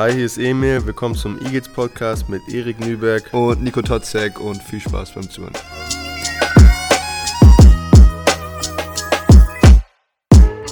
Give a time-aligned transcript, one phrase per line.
[0.00, 0.86] Hi, hier ist Emil.
[0.86, 3.22] Willkommen zum Eagles Podcast mit Erik Nüberg.
[3.34, 5.52] und Nico Totzek und viel Spaß beim Zuhören.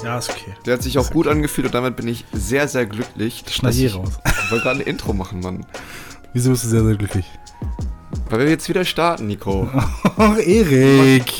[0.03, 0.55] Ja, ist okay.
[0.65, 3.43] Der hat sich auch gut angefühlt und damit bin ich sehr, sehr glücklich.
[3.47, 4.17] Schneid hier raus.
[4.25, 5.63] ich wollte gerade ein Intro machen, Mann.
[6.33, 7.25] Wieso bist du sehr, sehr glücklich?
[8.31, 9.69] Weil wir jetzt wieder starten, Nico.
[10.21, 11.31] Oh, Erik.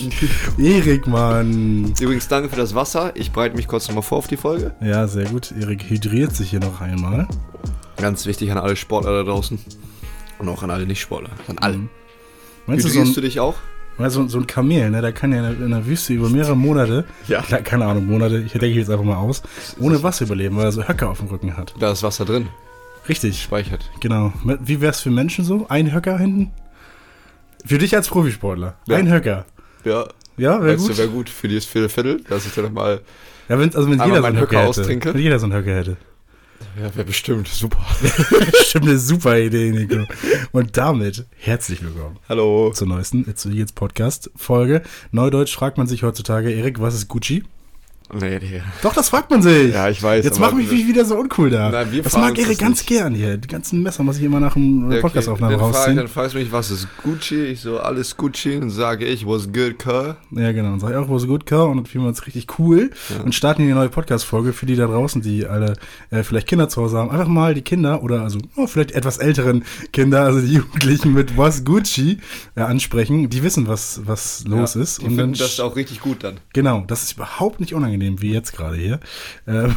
[0.58, 1.94] Erik, Mann.
[2.00, 3.12] Übrigens, danke für das Wasser.
[3.16, 4.74] Ich bereite mich kurz nochmal vor auf die Folge.
[4.80, 5.52] Ja, sehr gut.
[5.52, 7.28] Erik hydriert sich hier noch einmal.
[8.02, 9.60] Ganz wichtig an alle Sportler da draußen.
[10.40, 11.32] Und auch an alle Nicht-Sportler.
[11.48, 11.80] An alle.
[12.66, 13.56] Meinst du, so Hydrierst du ein, dich auch?
[13.98, 15.02] meinst du, so ein Kamel, ne?
[15.02, 17.42] Der kann ja in der- in der Wüste über mehrere Monate, Ja.
[17.48, 19.42] Klar, keine Ahnung, Monate, ich denke jetzt einfach mal aus,
[19.80, 21.74] ohne Wasser überleben, weil er so Höcker auf dem Rücken hat.
[21.80, 22.48] Da ist Wasser drin.
[23.10, 23.90] Richtig, Speichert.
[24.00, 24.32] genau.
[24.44, 25.66] Wie wär's für Menschen so?
[25.68, 26.52] Ein Höcker hinten?
[27.66, 28.76] Für dich als Profisportler.
[28.88, 28.96] Ja.
[28.98, 29.46] Ein Höcker.
[29.84, 30.06] Ja.
[30.38, 30.98] Ja, wäre gut.
[30.98, 33.02] wäre gut für dieses Viertel, dass ich dann nochmal.
[33.50, 34.70] ja, wenn, also wenn jeder so meinen einen Höcker Höcker hätte.
[34.82, 35.14] austrinke.
[35.14, 35.98] Wenn jeder so einen Höcker hätte.
[36.78, 37.48] Ja, wäre bestimmt.
[37.48, 37.86] Super.
[38.66, 40.06] Stimmt, eine super Idee, Nico.
[40.52, 42.72] Und damit herzlich willkommen Hallo.
[42.74, 44.82] zur neuesten It's Jetzt Podcast Folge.
[45.12, 47.44] Neudeutsch fragt man sich heutzutage, Erik, was ist Gucci?
[48.12, 48.62] Nee, Digga.
[48.82, 49.74] Doch, das fragt man sich.
[49.74, 50.26] Ja, ich weiß.
[50.26, 51.70] Jetzt mach mich wie wieder so uncool da.
[51.70, 52.88] Nein, wir das mag das ganz nicht.
[52.88, 53.38] gern hier.
[53.38, 55.98] Die ganzen Messer muss ich immer nach dem Ja, okay, Podcastaufnahme dann, frag, rausziehen.
[55.98, 57.36] dann fragst du mich, was ist Gucci?
[57.46, 58.58] Ich so, alles Gucci.
[58.58, 60.18] Und sage ich, was good, car?
[60.32, 60.74] Ja, genau.
[60.74, 61.68] Und sag ich auch, ist gut, Kerl?
[61.70, 63.24] Und dann fühlen wir uns richtig cool Ja.
[63.24, 65.74] und starten hier eine neue Podcast-Folge für die da draußen, die alle
[66.10, 67.12] äh, vielleicht Kinder zu Hause haben.
[67.12, 69.64] Einfach mal die Kinder oder also oh, vielleicht etwas älteren
[69.94, 72.18] Kinder, also die Jugendlichen mit was Gucci
[72.56, 73.30] äh, ansprechen.
[73.30, 75.02] Die wissen, was, was los Ja, ist.
[75.02, 76.38] Die und dann finden das auch richtig gut dann.
[76.54, 79.00] Genau, das ist überhaupt nicht unangenehm, wie jetzt gerade hier.
[79.48, 79.76] Ähm,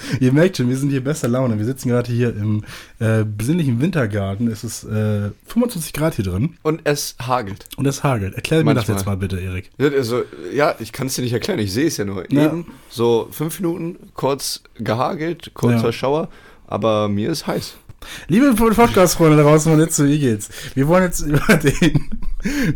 [0.20, 1.58] ihr merkt schon, wir sind hier bester Laune.
[1.58, 2.64] Wir sitzen gerade hier im
[2.98, 4.48] äh, besinnlichen Wintergarten.
[4.48, 7.66] Es ist äh, 25 Grad hier drin Und es hagelt.
[7.76, 8.34] und es hagelt.
[8.34, 9.70] Erklär mir das jetzt mal bitte, Erik.
[9.78, 12.30] Ja, Also, ja, ich kann es dir nicht erklären, ich sehe es ja nur.
[12.32, 12.46] Ja.
[12.46, 15.92] Eben so fünf Minuten, kurz gehagelt, kurzer Ja.
[15.92, 16.28] Schauer,
[16.66, 17.74] aber mir ist heiß.
[18.28, 22.10] Liebe Podcast-Freunde draußen von jetzt zu Eagles, wir wollen jetzt über den,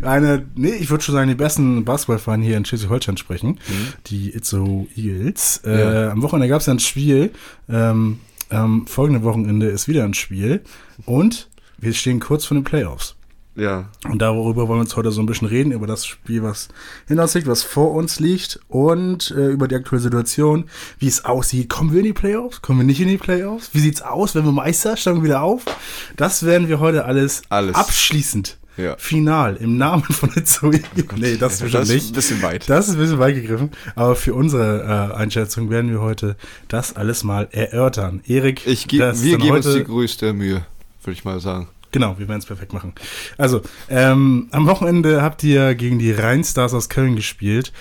[0.01, 3.59] eine, nee, ich würde schon sagen, die besten Basketballvereine hier in Schleswig-Holstein sprechen,
[4.07, 5.61] die Itzo Eagles.
[5.65, 6.11] Äh, Ja.
[6.11, 7.31] Am Wochenende gab es ein Spiel,
[7.69, 8.19] ähm,
[8.49, 10.61] am folgenden Wochenende ist wieder ein Spiel
[11.05, 13.15] und wir stehen kurz vor den Playoffs.
[13.59, 13.89] Ja.
[14.09, 16.69] Und darüber wollen wir uns heute so ein bisschen reden, über das Spiel, was
[17.07, 20.65] hinter uns liegt, was vor uns liegt und äh, über die aktuelle Situation,
[20.97, 21.69] wie es aussieht.
[21.69, 22.61] Kommen wir in die Playoffs?
[22.61, 23.69] Kommen wir nicht in die Playoffs?
[23.73, 25.63] Wie sieht's aus, wenn wir Meister, steigen wir wieder auf?
[26.15, 27.75] Das werden wir heute alles, Alles.
[27.75, 28.95] abschließend, Ja.
[28.97, 30.79] final, im Namen von Itzoe.
[31.17, 32.09] nee, das ist bestimmt Das ist nicht.
[32.11, 32.69] ein bisschen weit.
[32.69, 36.37] Das ist ein bisschen weit gegriffen, aber für unsere äh, Einschätzung werden wir heute
[36.69, 38.21] das alles mal erörtern.
[38.25, 40.65] Erik, Ich ist wir geben uns die größte Mühe,
[41.03, 41.67] würde ich mal sagen.
[41.91, 42.93] Genau, wir werden es perfekt machen.
[43.37, 47.73] Also, ähm, am Wochenende habt ihr gegen die Rheinstars aus Köln gespielt.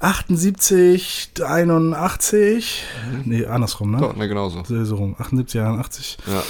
[0.00, 2.84] 78, 81,
[3.24, 3.98] nee, andersrum, ne?
[3.98, 4.62] Doch, ne, genauso.
[4.64, 6.18] So, so rum, 78, 81.
[6.26, 6.42] Ja.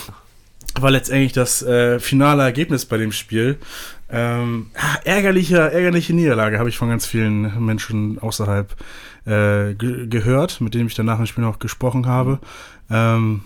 [0.80, 3.58] War letztendlich das äh, finale Ergebnis bei dem Spiel.
[4.10, 8.74] Ähm, ja, ärgerliche, ärgerliche Niederlage habe ich von ganz vielen Menschen außerhalb
[9.24, 12.40] äh, ge gehört, mit denen ich danach im Spiel noch gesprochen habe.
[12.90, 13.42] Ähm,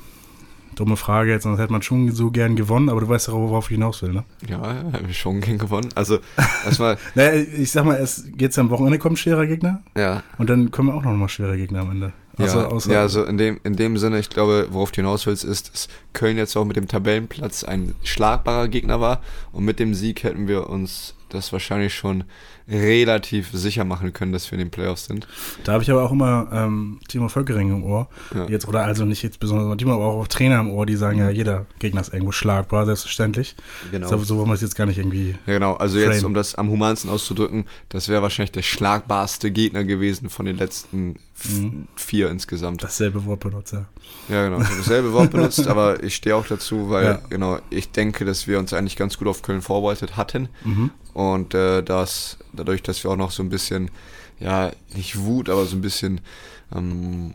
[0.78, 3.71] dumme Frage jetzt, sonst hätte man schon so gern gewonnen, aber du weißt ja, worauf
[3.71, 4.25] ich hinaus will, ne?
[4.49, 5.89] Ja, schon gegen gewonnen.
[5.94, 6.19] Also,
[6.65, 10.22] erstmal, Naja, ich sag mal, es jetzt am Wochenende kommt schwerer Gegner ja.
[10.39, 12.12] und dann kommen auch noch mal schwere Gegner am Ende.
[12.37, 15.27] Also, ja, außer, ja, also in dem, in dem Sinne, ich glaube, worauf du hinaus
[15.27, 19.81] willst, ist, dass Köln jetzt auch mit dem Tabellenplatz ein schlagbarer Gegner war und mit
[19.81, 22.25] dem Sieg hätten wir uns das wahrscheinlich schon
[22.70, 25.26] relativ sicher machen können, dass wir in den Playoffs sind.
[25.64, 28.08] da habe ich aber auch immer ähm, Timo Völkering im Ohr.
[28.34, 28.46] Ja.
[28.48, 31.18] Jetzt, oder also nicht jetzt besonders, aber Timo, aber auch Trainer im Ohr, die sagen
[31.18, 33.56] ja, jeder Gegner ist irgendwo schlagbar, selbstverständlich.
[33.90, 34.08] Genau.
[34.08, 35.30] So, so wollen wir es jetzt gar nicht irgendwie.
[35.46, 35.74] Ja, genau.
[35.74, 36.26] Also jetzt, Frame.
[36.26, 41.16] um das am humansten auszudrücken, das wäre wahrscheinlich der schlagbarste Gegner gewesen von den letzten
[41.44, 41.86] Mhm.
[41.94, 42.82] vier insgesamt.
[42.82, 43.84] dasselbe Wort benutzt, ja.
[44.28, 44.60] Ja, genau.
[44.60, 47.20] Ich habe dasselbe Wort benutzt, aber ich stehe auch dazu, weil, Ja.
[47.30, 50.48] genau, ich denke, dass wir uns eigentlich ganz gut auf Köln vorbereitet hatten.
[50.64, 50.90] Mhm.
[51.18, 53.90] Und äh, das, dadurch, dass wir auch noch so ein bisschen,
[54.38, 56.20] ja, nicht Wut, aber so ein bisschen
[56.72, 57.34] ähm,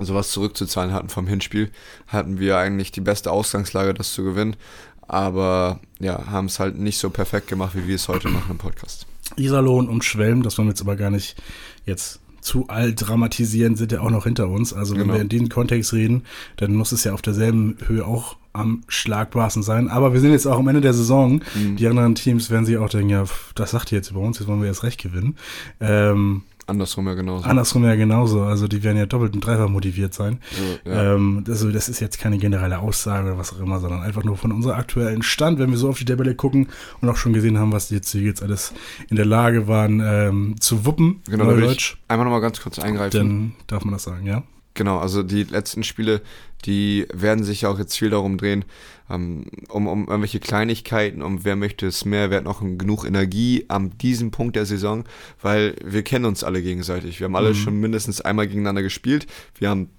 [0.00, 1.70] sowas zurückzuzahlen hatten vom Hinspiel,
[2.08, 4.56] hatten wir eigentlich die beste Ausgangslage, das zu gewinnen.
[5.02, 8.58] Aber ja, haben es halt nicht so perfekt gemacht, wie wir es heute machen im
[8.58, 9.06] Podcast.
[9.36, 11.40] Iserlohn und Schwelm, das wollen wir jetzt aber gar nicht
[11.84, 14.72] jetzt zu all dramatisieren, sind ja auch noch hinter uns.
[14.72, 15.14] Also wenn Genau.
[15.14, 16.22] wir in diesem Kontext reden,
[16.56, 19.88] dann muss es ja auf derselben Höhe auch am schlagbarsten sein.
[19.88, 21.42] Aber wir sind jetzt auch am Ende der Saison.
[21.54, 21.76] Mhm.
[21.76, 23.24] Die anderen Teams werden sich auch denken, ja,
[23.56, 25.36] das sagt ihr jetzt über uns, jetzt wollen wir erst recht gewinnen.
[25.80, 27.44] Ähm, Andersrum ja genauso.
[27.44, 28.42] andersrum ja genauso.
[28.42, 30.40] Also die werden ja doppelt und dreifach motiviert sein.
[30.50, 31.14] So, ja.
[31.14, 34.36] Ähm, also das ist jetzt keine generelle Aussage oder was auch immer, sondern einfach nur
[34.36, 36.68] von unserem aktuellen Stand, wenn wir so auf die Tabelle gucken
[37.00, 38.74] und auch schon gesehen haben, was die jetzt, die jetzt alles
[39.08, 43.16] in der Lage waren ähm, zu wuppen, genau, Neudeutsch, einmal nochmal ganz kurz eingreifen.
[43.16, 44.42] dann darf man das sagen, ja?
[44.74, 46.20] Genau, also die letzten Spiele,
[46.64, 48.64] die werden sich auch jetzt viel darum drehen,
[49.08, 49.46] um,
[49.86, 54.30] um irgendwelche Kleinigkeiten, um wer möchte es mehr, wer hat noch genug Energie an diesem
[54.30, 55.04] Punkt der Saison,
[55.40, 57.20] weil wir kennen uns alle gegenseitig.
[57.20, 57.54] Wir haben alle Mhm.
[57.54, 59.26] schon mindestens einmal gegeneinander gespielt.
[59.58, 59.90] Wir haben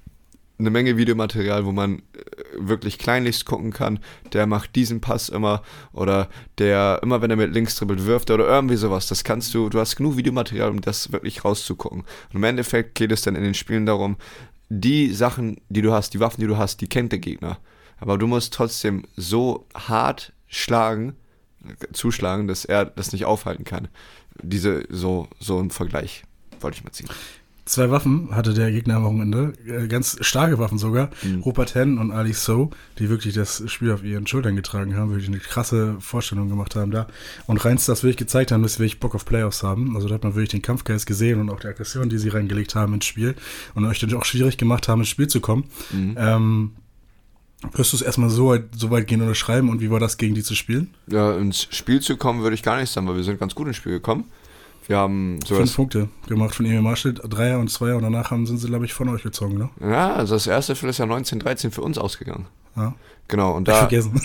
[0.60, 2.02] eine Menge Videomaterial, wo man äh,
[2.58, 4.00] wirklich kleinlichst gucken kann,
[4.34, 5.62] der macht diesen Pass immer
[5.94, 9.08] oder der immer, wenn er mit links dribbelt, wirft oder irgendwie sowas.
[9.08, 12.00] Das kannst du, du hast genug Videomaterial, um das wirklich rauszugucken.
[12.02, 14.18] Und im Endeffekt geht es dann in den Spielen darum,
[14.70, 17.60] die Sachen, die du hast, die Waffen, die du hast, die kennt der Gegner.
[18.00, 21.16] Aber du musst trotzdem so hart schlagen,
[21.94, 23.88] zuschlagen, dass er das nicht aufhalten kann.
[24.42, 26.24] Diese, so, so im Vergleich
[26.60, 27.10] wollte ich mal ziehen.
[27.68, 31.10] Zwei Waffen hatte der Gegner am Wochenende, äh, ganz starke Waffen sogar.
[31.22, 31.42] Mhm.
[31.42, 35.28] Rupert Hen und Ali So, die wirklich das Spiel auf ihren Schultern getragen haben, wirklich
[35.28, 37.08] eine krasse Vorstellung gemacht haben da.
[37.46, 39.98] Und Reins das wirklich gezeigt haben, dass sie wirklich Bock auf Playoffs haben.
[39.98, 42.74] Also da hat man wirklich den Kampfgeist gesehen und auch die Aggression, die sie reingelegt
[42.74, 43.36] haben ins Spiel
[43.76, 45.66] und euch dann auch schwierig gemacht haben, ins Spiel zu kommen.
[45.92, 46.16] Mhm.
[46.18, 46.72] Ähm,
[47.72, 50.18] wirst du es erstmal so weit, so weit gehen oder schreiben und wie war das
[50.18, 50.94] gegen die zu spielen?
[51.08, 53.68] Ja, ins Spiel zu kommen, würde ich gar nicht sagen, weil wir sind ganz gut
[53.68, 54.26] ins Spiel gekommen.
[54.88, 55.74] Wir haben Fünf sowas.
[55.74, 58.94] Punkte gemacht von Emil Marshall, Dreier und Zweier und danach haben, sind sie, glaube ich,
[58.94, 59.70] von euch gezogen, ne?
[59.82, 62.46] Ja, also das erste Viertel ist ja 19-13 für uns ausgegangen.
[62.78, 62.96] Ja.
[63.28, 63.80] Genau, und Ich da.
[63.80, 64.22] vergessen.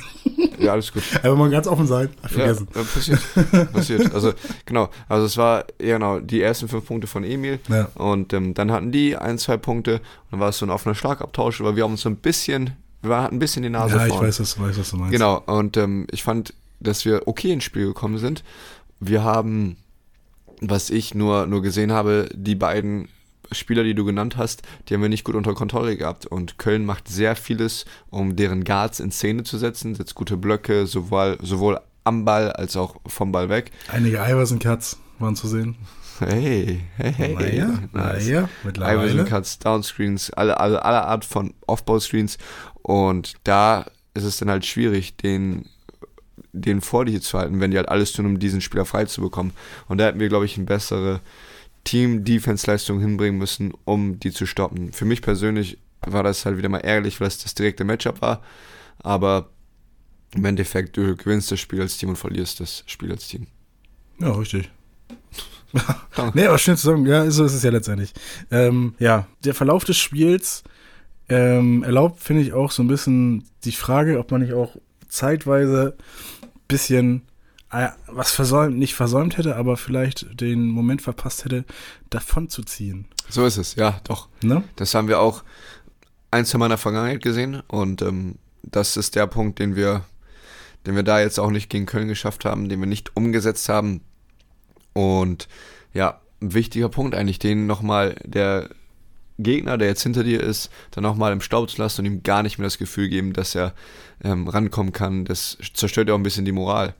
[0.60, 1.02] Ja, alles gut.
[1.24, 2.10] Aber mal ganz offen sein.
[2.24, 2.68] Ich vergessen.
[2.72, 3.72] Ja, passiert.
[3.72, 4.14] passiert.
[4.14, 4.32] Also,
[4.64, 4.90] genau.
[5.08, 7.58] Also, es war, ja, genau, die ersten fünf Punkte von Emil.
[7.68, 7.88] Ja.
[7.96, 9.94] Und ähm, dann hatten die ein, zwei Punkte.
[9.94, 10.02] Und
[10.32, 13.22] dann war es so ein offener Schlagabtausch, aber wir haben uns so ein bisschen, wir
[13.22, 14.26] hatten ein bisschen die Nase Ja, ich vorn.
[14.26, 15.12] weiß, was, weiß, was du meinst.
[15.12, 18.42] Genau, und ähm, ich fand, dass wir okay ins Spiel gekommen sind.
[19.00, 19.76] Wir haben,
[20.60, 23.08] was ich nur, nur gesehen habe, die beiden
[23.50, 26.26] Spieler, die du genannt hast, die haben wir nicht gut unter Kontrolle gehabt.
[26.26, 30.86] Und Köln macht sehr vieles, um deren Guards in Szene zu setzen, setzt gute Blöcke,
[30.86, 33.70] sowohl, sowohl am Ball als auch vom Ball weg.
[33.88, 35.76] Einige Iverson-Cuts waren zu sehen.
[36.18, 37.34] Hey, hey, hey.
[37.34, 38.26] naja, nice.
[38.26, 39.10] naja, mittlerweile.
[39.10, 42.38] Iverson Cuts, Downscreens, alle, alle, alle Art von Off-Ball-Screens.
[42.82, 45.66] Und da ist es dann halt schwierig, den,
[46.52, 49.20] den vor dir zu halten, wenn die halt alles tun, um diesen Spieler frei zu
[49.20, 49.52] bekommen.
[49.88, 51.20] Und da hätten wir, glaube ich, eine bessere
[51.84, 54.92] Team-Defense-Leistung hinbringen müssen, um die zu stoppen.
[54.92, 58.42] Für mich persönlich war das halt wieder mal ärgerlich, weil es das direkte Matchup war.
[58.98, 59.50] Aber
[60.34, 63.46] im Endeffekt, du gewinnst das Spiel als Team und verlierst das Spiel als Team.
[64.18, 64.70] Ja, richtig.
[66.34, 67.06] Nee, aber schön zu sagen.
[67.06, 68.12] Ja, so ist es ja letztendlich.
[68.50, 70.62] Ähm, ja, der Verlauf des Spiels
[71.32, 74.76] ähm, erlaubt, finde ich, auch so ein bisschen die Frage, ob man nicht auch
[75.08, 75.96] zeitweise
[76.42, 77.22] ein bisschen
[77.70, 81.64] äh, was versäumt, nicht versäumt hätte, aber vielleicht den Moment verpasst hätte,
[82.10, 83.06] davon zu ziehen.
[83.30, 84.28] So ist es, ja, doch.
[84.42, 84.62] Ne?
[84.76, 85.42] Das haben wir auch
[86.30, 90.04] ein, zwei Mal in der Vergangenheit gesehen und ähm, das ist der Punkt, den wir,
[90.86, 94.02] den wir da jetzt auch nicht gegen Köln geschafft haben, den wir nicht umgesetzt haben.
[94.92, 95.48] Und
[95.94, 98.68] ja, ein wichtiger Punkt eigentlich, den nochmal der
[99.38, 102.42] Gegner, der jetzt hinter dir ist, dann nochmal im Staub zu lassen und ihm gar
[102.42, 103.74] nicht mehr das Gefühl geben, dass er
[104.24, 105.24] ähm, rankommen kann.
[105.24, 106.94] Das zerstört ja auch ein bisschen die Moral.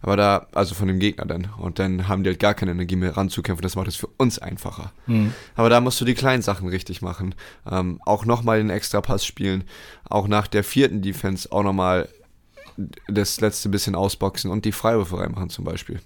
[0.00, 1.48] Aber da, also von dem Gegner dann.
[1.58, 3.62] Und dann haben die halt gar keine Energie mehr ranzukämpfen.
[3.62, 4.92] Das macht es für uns einfacher.
[5.06, 5.32] Hm.
[5.54, 7.34] Aber da musst du die kleinen Sachen richtig machen.
[7.70, 9.64] Ähm, auch nochmal den Extrapass spielen.
[10.08, 12.08] Auch nach der vierten Defense auch nochmal
[13.08, 16.00] das letzte bisschen ausboxen und die Freiwürfe reinmachen zum Beispiel.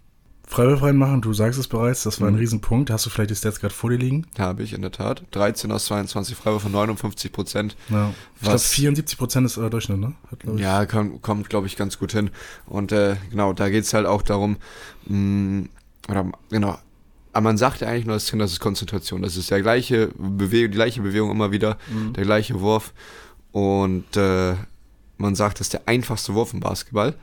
[0.52, 2.40] Freiwurf reinmachen, du sagst es bereits, das war ein Mhm.
[2.40, 2.90] Riesenpunkt.
[2.90, 4.26] Hast du vielleicht die Stats gerade vor dir liegen?
[4.38, 5.22] Habe ich in der Tat.
[5.31, 7.75] 13 aus 22 Freiwürfe, 59 Prozent.
[7.88, 8.12] Ja.
[8.36, 10.12] Ich glaube, Was- 74 Prozent ist euer Durchschnitt, ne?
[10.31, 10.41] Hat.
[10.58, 12.31] Ja, kommt, kommt glaube ich, ganz gut hin.
[12.67, 14.56] Und äh, genau, da geht es halt auch darum,
[15.06, 15.69] mh,
[16.08, 16.79] oder genau,
[17.32, 19.22] aber man sagt ja eigentlich nur als Trainer, das ist Konzentration.
[19.22, 22.12] Das ist der gleiche Bewegung, die gleiche Bewegung immer wieder, Mhm.
[22.12, 22.93] der gleiche Wurf.
[23.53, 24.55] Und äh,
[25.17, 27.15] man sagt, das ist der einfachste Wurf im Basketball.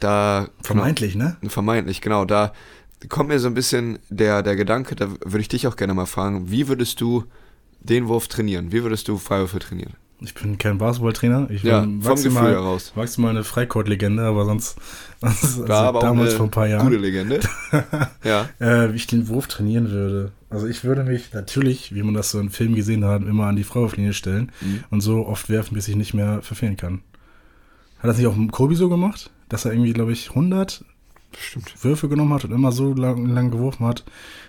[0.00, 1.36] Da Vermeintlich, ne?
[1.46, 2.24] Vermeintlich, genau.
[2.24, 2.52] Da
[3.08, 6.06] kommt mir so ein bisschen der, der Gedanke, da würde ich dich auch gerne mal
[6.06, 7.24] fragen, wie würdest du
[7.80, 8.72] den Wurf trainieren?
[8.72, 9.94] Wie würdest du Freiwürfe trainieren?
[10.22, 11.48] Ich bin kein Basketballtrainer.
[11.50, 12.92] Ich Ja, bin Gefühl maximal, heraus.
[12.94, 14.76] maximal eine Freicourt-Legende, aber sonst,
[15.22, 17.40] also War auch damals vor ein paar gute Jahren, Legende.
[18.24, 18.48] ja.
[18.58, 20.32] äh, wie ich den Wurf trainieren würde.
[20.50, 23.56] Also ich würde mich natürlich, wie man das so in Filmen gesehen hat, immer an
[23.56, 24.84] die Freiwurflinie stellen Mhm.
[24.90, 27.00] und so oft werfen, bis ich nicht mehr verfehlen kann.
[27.98, 29.30] Hat das nicht auch Kobi so gemacht?
[29.50, 30.84] Dass er irgendwie, glaube ich, 100
[31.38, 31.84] Stimmt.
[31.84, 34.04] Würfe genommen hat und immer so lang, lang geworfen hat,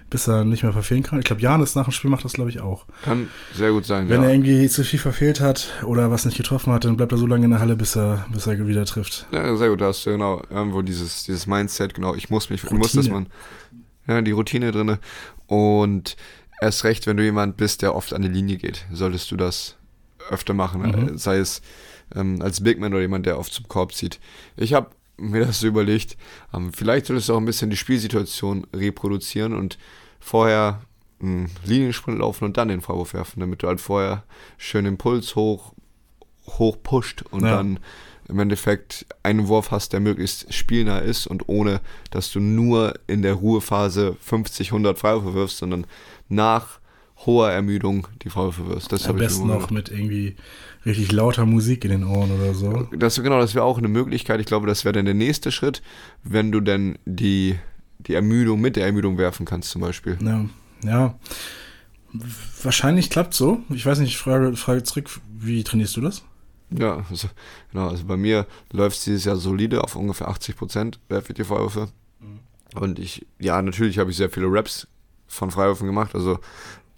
[0.09, 1.19] bis er nicht mehr verfehlen kann.
[1.19, 2.85] Ich glaube, Janis nach dem Spiel macht das, glaube ich, auch.
[3.03, 4.27] Kann sehr gut sein, Wenn ja.
[4.29, 7.27] er irgendwie zu viel verfehlt hat oder was nicht getroffen hat, dann bleibt er so
[7.27, 9.27] lange in der Halle, bis er, bis er wieder trifft.
[9.31, 9.55] ja.
[9.57, 12.71] Sehr gut, da hast du genau irgendwo dieses, dieses Mindset, genau, ich muss mich, ich
[12.71, 13.03] muss Routine.
[13.03, 13.27] das man,
[14.07, 14.97] ja, die Routine drinne
[15.45, 16.15] und
[16.61, 19.75] erst recht, wenn du jemand bist, der oft an die Linie geht, solltest du das
[20.31, 21.15] öfter machen, Mhm.
[21.15, 21.61] äh, sei es
[22.15, 24.19] ähm, als Big Man oder jemand, der oft zum Korb zieht.
[24.57, 26.17] Ich habe mir das so überlegt,
[26.53, 29.77] ähm, vielleicht solltest du auch ein bisschen die Spielsituation reproduzieren und
[30.19, 30.81] vorher
[31.21, 34.23] einen Liniensprint laufen und dann den Freiwurf werfen, damit du halt vorher
[34.57, 35.73] schön den Puls hoch,
[36.47, 37.57] hoch pusht und Ja.
[37.57, 37.79] dann
[38.27, 43.21] im Endeffekt einen Wurf hast, der möglichst spielnah ist und ohne, dass du nur in
[43.23, 45.85] der Ruhephase 50, 100 Freiwürfe wirfst, sondern
[46.29, 46.79] nach
[47.25, 48.91] hoher Ermüdung die Freiwürfe wirfst.
[48.91, 50.35] Das Am ich besten noch mit irgendwie
[50.85, 52.87] richtig lauter Musik in den Ohren oder so.
[52.97, 54.39] das genau, das wäre auch eine Möglichkeit.
[54.39, 55.81] Ich glaube, das wäre dann der nächste Schritt,
[56.23, 57.57] wenn du dann die,
[57.99, 60.17] die Ermüdung mit der Ermüdung werfen kannst, zum Beispiel.
[60.23, 60.45] Ja,
[60.83, 61.19] ja.
[62.63, 63.59] Wahrscheinlich klappt so.
[63.69, 66.23] Ich weiß nicht, Frage, Frage zurück, wie trainierst du das?
[66.71, 67.27] Ja, also,
[67.71, 67.89] genau.
[67.89, 71.43] Also bei mir läuft es dieses Jahr solide auf ungefähr 80 Prozent werfe ich die
[71.43, 71.89] Freiwürfe.
[72.73, 74.87] Und ich, ja, natürlich habe ich sehr viele Raps
[75.27, 76.15] von Freiwürfen gemacht.
[76.15, 76.39] Also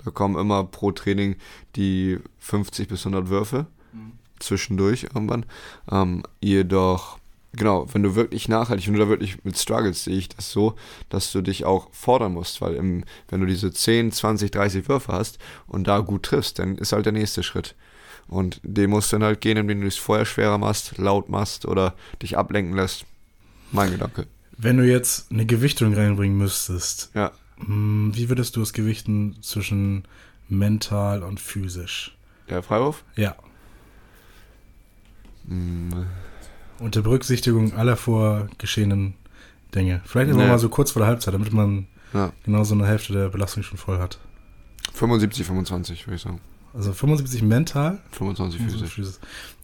[0.05, 1.35] da kommen immer pro Training
[1.75, 3.67] die 50 bis 100 Würfe
[4.39, 5.45] zwischendurch irgendwann.
[5.91, 7.17] Ähm, jedoch,
[7.53, 10.75] genau, wenn du wirklich nachhaltig, wenn du da wirklich mit struggles, sehe ich das so,
[11.09, 15.11] dass du dich auch fordern musst, weil im, wenn du diese 10, 20, 30 Würfe
[15.13, 17.75] hast und da gut triffst, dann ist halt der nächste Schritt.
[18.27, 21.65] Und den musst du dann halt gehen, indem du es vorher schwerer machst, laut machst
[21.65, 23.05] oder dich ablenken lässt.
[23.71, 24.27] Mein Gedanke.
[24.57, 27.31] Wenn du jetzt eine Gewichtung reinbringen müsstest, Ja.
[27.65, 30.03] Hm, wie würdest du es gewichten zwischen
[30.49, 32.17] mental und physisch?
[32.49, 33.03] Der Freiwurf?
[33.15, 33.35] Ja,
[35.47, 36.05] Hm,
[36.79, 39.15] unter Berücksichtigung aller vorgeschehenen
[39.75, 40.01] Dinge.
[40.05, 40.49] Vielleicht immer Nee.
[40.49, 42.31] mal so kurz vor der Halbzeit, damit man ja.
[42.43, 44.19] genau so eine Hälfte der Belastung schon voll hat.
[44.93, 46.39] 75, 25, würde ich sagen.
[46.73, 48.93] Also 75 mental, 25 physisch.
[48.93, 49.15] physisch.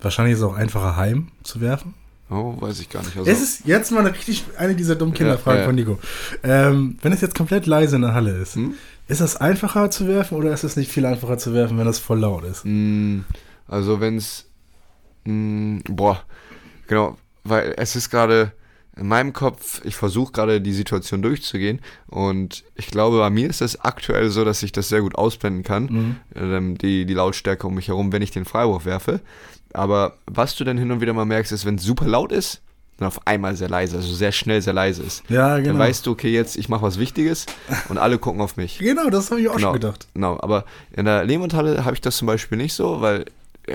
[0.01, 1.93] Wahrscheinlich ist es auch einfacher heim zu werfen.
[2.29, 3.17] Oh, weiß ich gar nicht.
[3.17, 5.65] Also, Es ist jetzt mal eine richtig eine dieser dummen Kinderfragen Ja, ja.
[5.65, 5.99] von Nico.
[6.43, 8.75] Ähm, wenn es jetzt komplett leise in der Halle ist, Hm?
[9.07, 11.97] ist das einfacher zu werfen oder ist es nicht viel einfacher zu werfen, wenn das
[11.99, 12.61] voll laut ist?
[12.65, 13.21] Mm,
[13.67, 14.45] Also wenn es,
[15.25, 16.21] boah,
[16.87, 18.51] genau, weil es ist gerade
[18.97, 23.61] in meinem Kopf, ich versuche gerade die Situation durchzugehen und ich glaube, bei mir ist
[23.61, 26.15] es aktuell so, dass ich das sehr gut ausblenden kann, Mhm.
[26.35, 29.21] ähm, die, die Lautstärke um mich herum, wenn ich den Freiwurf werfe.
[29.73, 32.61] Aber was du dann hin und wieder mal merkst, ist, wenn es super laut ist,
[32.97, 35.23] dann auf einmal sehr leise, also sehr schnell sehr leise ist.
[35.29, 35.69] Ja, genau.
[35.69, 37.45] Dann weißt du, okay, jetzt ich mache was Wichtiges
[37.87, 38.77] und alle gucken auf mich.
[38.79, 39.67] genau, das habe ich auch Genau.
[39.67, 40.07] schon gedacht.
[40.13, 43.25] Genau, aber in der Lehmundhalle habe ich das zum Beispiel nicht so, weil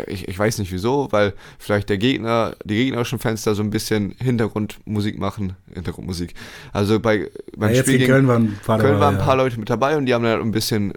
[0.09, 4.15] ich, ich weiß nicht wieso, weil vielleicht der Gegner, die gegnerischen da so ein bisschen
[4.19, 5.55] Hintergrundmusik machen.
[5.73, 6.35] Hintergrundmusik.
[6.73, 9.25] Also bei, beim Ja, jetzt Spiel in gegen Köln waren ein paar Köln waren ein
[9.25, 10.93] paar Leute mit dabei und die haben dann ein bisschen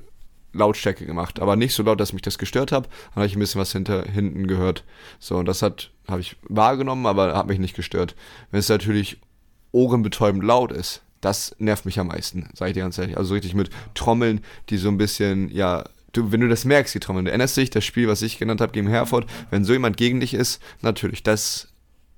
[0.58, 2.86] Lautstärke gemacht, aber nicht so laut, dass mich das gestört hat.
[2.86, 4.84] Dann habe ich ein bisschen was hinter hinten gehört.
[5.20, 8.16] So und das hat habe ich wahrgenommen, aber hat mich nicht gestört.
[8.52, 9.18] Wenn es natürlich
[9.72, 13.18] ohrenbetäubend laut ist, das nervt mich am meisten, sage ich dir ganz ehrlich.
[13.18, 15.84] Also so richtig mit Trommeln, die so ein bisschen, ja,
[16.14, 18.62] du, wenn du das merkst, die Trommeln, du erinnerst dich, das Spiel, was ich genannt
[18.62, 21.70] habe gegen Herford, wenn so jemand gegen dich ist, natürlich, das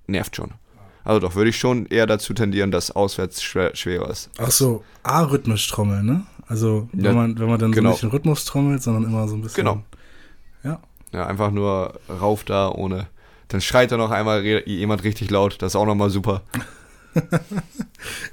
[0.08, 0.53] nervt schon.
[1.10, 4.30] Also doch, würde ich schon eher dazu tendieren, dass auswärts schwer, schwerer ist.
[4.38, 6.24] Ach so, A-rhythmisch trommeln, ne?
[6.48, 7.89] Also, wenn, Ja, man, wenn man dann genau.
[7.89, 9.66] so nicht den Rhythmus trommelt, sondern immer so ein bisschen.
[9.66, 9.82] Genau.
[10.63, 10.80] Ja.
[11.12, 13.08] Ja, einfach nur rauf da, ohne.
[13.48, 16.44] Dann schreit da noch einmal jemand richtig laut, das ist auch nochmal super.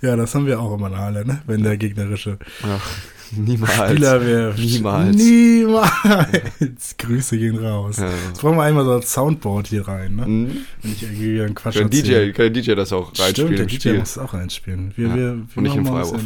[0.03, 1.41] Ja, das haben wir auch immer in der Halle, ne?
[1.47, 2.87] Wenn der gegnerische Ach,
[3.37, 3.73] niemals.
[3.91, 4.59] Spieler wirft.
[4.59, 5.17] Niemals.
[5.17, 6.97] Niemals.
[6.99, 7.97] Grüße gehen raus.
[7.99, 8.09] Ja.
[8.29, 10.27] Jetzt brauchen wir einmal so ein Soundboard hier rein, ne?
[10.27, 10.57] Mhm.
[10.83, 13.21] Wenn ich irgendwie wieder einen Quatsch Kann der DJ, kann der DJ das auch Stimmt,
[13.27, 13.99] reinspielen der im DJ Spiel?
[13.99, 14.93] muss es auch reinspielen.
[14.97, 16.23] Wir, Ja, wir, wir und nicht im Freiwurf.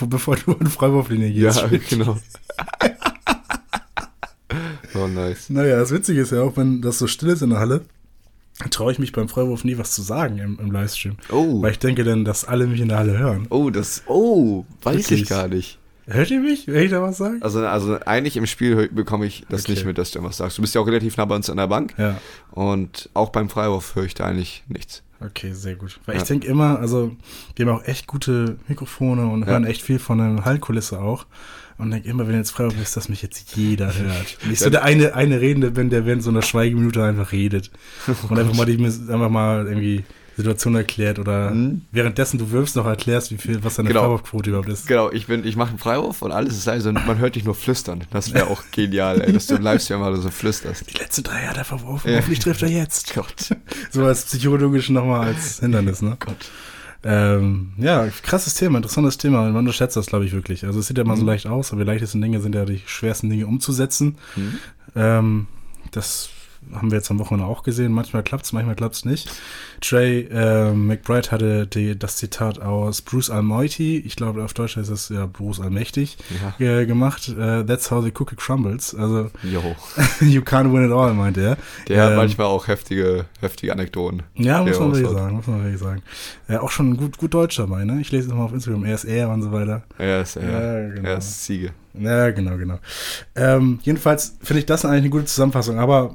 [0.08, 1.88] Bevor du in Freiwurflinie Ja, gehst.
[1.90, 2.18] genau.
[4.94, 5.50] oh, nice.
[5.50, 7.82] Naja, das Witzige ist ja auch, wenn das so still ist in der Halle,
[8.70, 11.16] traue ich mich beim Freiwurf nie was zu sagen im, im Livestream.
[11.30, 13.46] Oh, Weil ich denke dann, dass alle mich in der Halle hören.
[13.50, 15.22] oh, das, oh, weiß Wirklich?
[15.22, 15.78] ich gar nicht.
[16.06, 17.36] Hört ihr mich, wenn ich da was sage?
[17.42, 19.72] Also, also eigentlich im Spiel bekomme ich das Okay.
[19.72, 20.56] nicht mit, dass du was sagst.
[20.56, 22.18] Du bist ja auch relativ nah bei uns an der Bank Ja.
[22.50, 25.02] und auch beim Freiwurf höre ich da eigentlich nichts.
[25.20, 26.00] Okay, sehr gut.
[26.06, 26.22] Weil Ja.
[26.22, 27.14] ich denke immer, also
[27.56, 29.48] wir haben auch echt gute Mikrofone und Ja.
[29.48, 31.26] hören echt viel von der Hallkulisse auch.
[31.78, 34.36] Und denke immer, wenn jetzt Freiwurf ist, dass mich jetzt jeder hört.
[34.44, 37.70] Und ich so der eine, eine Redende bin, der während so einer Schweigeminute einfach redet.
[38.28, 40.04] Und einfach mal die einfach mal irgendwie
[40.36, 41.82] Situation erklärt oder Mhm.
[41.90, 44.02] währenddessen du wirfst noch erklärst, wie viel, was deine Genau.
[44.02, 44.86] Freiwurfquote überhaupt ist.
[44.86, 47.42] Genau, ich bin, ich mache einen Freiwurf und alles ist leise und man hört dich
[47.44, 48.04] nur flüstern.
[48.12, 50.84] Das wäre auch genial, ey, dass du im Livestream mal so flüsterst.
[50.92, 52.18] Die letzten drei hat er verworfen, Ja.
[52.18, 53.14] hoffentlich trifft er jetzt.
[53.14, 53.56] Gott.
[53.90, 56.16] So als psychologisch nochmal als Hindernis, ne?
[56.20, 56.36] Gott.
[57.04, 59.42] Ähm, ja, krasses Thema, interessantes Thema.
[59.44, 60.64] Man unterschätzt das, glaube ich, wirklich.
[60.64, 61.28] Also es sieht ja mal so Mhm.
[61.28, 64.16] leicht aus, aber die leichtesten Dinge sind ja die schwersten Dinge umzusetzen.
[64.36, 64.58] Mhm.
[64.96, 65.46] Ähm,
[65.92, 66.30] das
[66.74, 67.92] haben wir jetzt am Wochenende auch gesehen.
[67.92, 69.30] Manchmal klappt's, manchmal klappt's nicht.
[69.80, 74.90] Trey äh, McBride hatte die, das Zitat aus Bruce Almighty, ich glaube auf Deutsch heißt
[74.90, 76.16] es ja Bruce Allmächtig,
[76.58, 76.80] Ja.
[76.80, 77.28] äh, gemacht.
[77.28, 78.94] Äh, That's how the cookie crumbles.
[78.94, 79.30] Also
[80.20, 81.56] you can't win it all, meint er.
[81.88, 84.22] Der hat Ähm, manchmal auch heftige, heftige Anekdoten.
[84.34, 86.02] Ja, muss man wirklich sagen, muss man wirklich sagen.
[86.48, 88.00] Ja, auch schon gut, gut Deutsch dabei, ne?
[88.00, 89.82] Ich lese es mal auf Instagram, er ist er und so weiter.
[89.98, 90.50] Er ist, er,
[90.88, 91.08] Ja, genau.
[91.08, 91.70] er ist Ziege.
[91.94, 92.78] Ja, genau, genau.
[93.34, 96.14] Ähm, jedenfalls finde ich das eigentlich eine gute Zusammenfassung, aber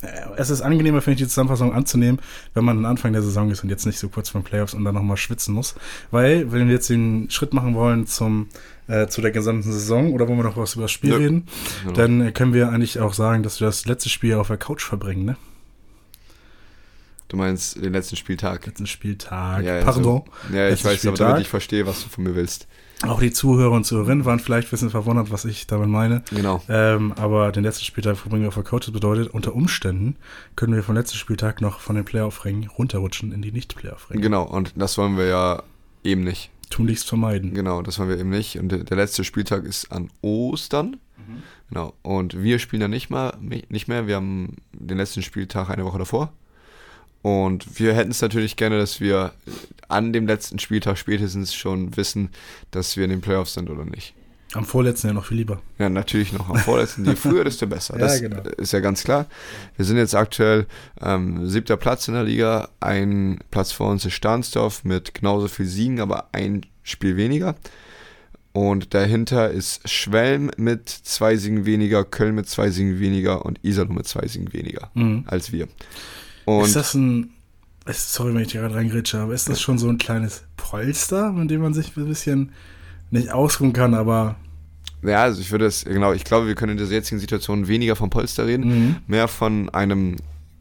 [0.00, 0.06] äh,
[0.38, 2.20] es ist angenehmer, finde ich, die Zusammenfassung anzunehmen,
[2.54, 4.84] wenn man Anfang der Saison ist und jetzt nicht so kurz vor den Playoffs und
[4.84, 5.74] dann nochmal schwitzen muss.
[6.10, 8.48] Weil, wenn wir jetzt den Schritt machen wollen zum,
[8.88, 11.16] äh, zu der gesamten Saison oder wollen wir noch was über das Spiel Nö.
[11.16, 11.46] reden,
[11.84, 11.94] Genau.
[11.94, 14.82] dann äh, können wir eigentlich auch sagen, dass wir das letzte Spiel auf der Couch
[14.84, 15.36] verbringen, ne?
[17.28, 18.66] Du meinst den letzten Spieltag.
[18.66, 19.62] Letzten Spieltag.
[19.64, 20.22] Ja, also- Pardon.
[20.52, 21.28] Ja, ich weiß, aber Spieltag.
[21.28, 22.66] damit ich verstehe, was du von mir willst.
[23.06, 26.22] Auch die Zuhörer und Zuhörerinnen waren vielleicht ein bisschen verwundert, was ich damit meine.
[26.30, 26.62] Genau.
[26.68, 28.86] Ähm, aber den letzten Spieltag verbringen wir auf der Couch.
[28.86, 30.16] Das bedeutet, unter Umständen
[30.54, 34.20] können wir vom letzten Spieltag noch von den Playoff-Rängen runterrutschen in die Nicht-Playoff-Ränge.
[34.20, 35.62] Genau, und das wollen wir ja
[36.04, 36.50] eben nicht.
[36.68, 37.54] Tunlichst vermeiden.
[37.54, 38.58] Genau, das wollen wir eben nicht.
[38.58, 40.98] Und der, der letzte Spieltag ist an Ostern.
[41.68, 41.94] Genau.
[42.02, 44.06] Und wir spielen dann nicht mal nicht mehr.
[44.06, 46.32] Wir haben den letzten Spieltag eine Woche davor.
[47.22, 49.32] Und wir hätten es natürlich gerne, dass wir
[49.88, 52.30] an dem letzten Spieltag spätestens schon wissen,
[52.70, 54.14] dass wir in den Playoffs sind oder nicht.
[54.54, 55.60] Am vorletzten ja noch viel lieber.
[55.78, 57.04] Ja, natürlich noch am vorletzten.
[57.04, 57.94] Je früher, desto besser.
[57.94, 58.40] Ja, Das genau.
[58.56, 59.26] ist ja ganz klar.
[59.76, 60.66] Wir sind jetzt aktuell
[61.00, 62.68] ähm, siebter Platz in der Liga.
[62.80, 67.54] Ein Platz vor uns ist Stahnsdorf mit genauso viel Siegen, aber ein Spiel weniger.
[68.52, 73.94] Und dahinter ist Schwelm mit zwei Siegen weniger, Köln mit zwei Siegen weniger und Iserlohn
[73.94, 75.24] mit zwei Siegen weniger Mhm.
[75.28, 75.68] als wir.
[76.44, 77.30] Und ist das ein,
[77.92, 81.50] sorry, wenn ich dir gerade reingrätsche, aber ist das schon so ein kleines Polster, mit
[81.50, 82.52] dem man sich ein bisschen
[83.10, 84.36] nicht ausruhen kann, aber
[85.02, 87.96] ja, also ich würde es, genau, ich glaube, wir können in dieser jetzigen Situation weniger
[87.96, 88.96] vom Polster reden, Mhm.
[89.06, 90.16] mehr von einem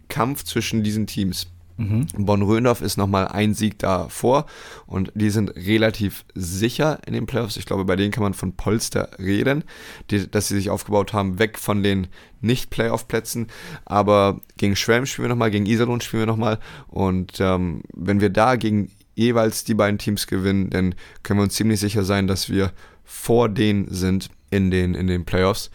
[0.07, 1.47] Kampf zwischen diesen Teams.
[1.79, 2.07] Mhm.
[2.17, 4.45] Bonn-Röndorf ist nochmal ein Sieg davor
[4.85, 7.55] und die sind relativ sicher in den Playoffs.
[7.55, 9.63] Ich glaube, bei denen kann man von Polster reden,
[10.11, 12.07] die, dass sie sich aufgebaut haben, weg von den
[12.41, 13.47] Nicht-Playoff-Plätzen.
[13.85, 16.59] Aber gegen Schwelm spielen wir nochmal, gegen Iserlohn spielen wir nochmal
[16.89, 21.55] und ähm, wenn wir da gegen jeweils die beiden Teams gewinnen, dann können wir uns
[21.55, 22.73] ziemlich sicher sein, dass wir
[23.05, 25.71] vor denen sind in den, in den Playoffs.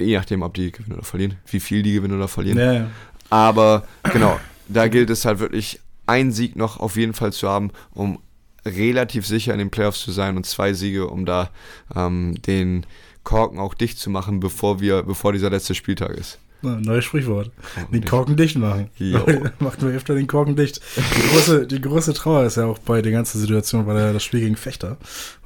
[0.00, 2.58] Je nachdem, ob die gewinnen oder verlieren, wie viel die gewinnen oder verlieren.
[2.58, 2.90] Ja, ja.
[3.28, 4.38] Aber genau,
[4.68, 8.20] da gilt es halt wirklich, einen Sieg noch auf jeden Fall zu haben, um
[8.64, 11.50] relativ sicher in den Playoffs zu sein und zwei Siege, um da
[11.94, 12.86] ähm, den
[13.24, 16.38] Korken auch dicht zu machen, bevor wir, bevor dieser letzte Spieltag ist.
[16.66, 17.50] Na, Neues Sprichwort.
[17.92, 18.08] Den dicht.
[18.10, 18.88] Korken dicht machen.
[18.98, 19.24] Jo.
[19.60, 20.80] Macht nur öfter den Korken dicht.
[20.96, 24.24] Die große, die große Trauer ist ja auch bei der ganzen Situation, weil ja das
[24.24, 24.96] Spiel gegen Fechter,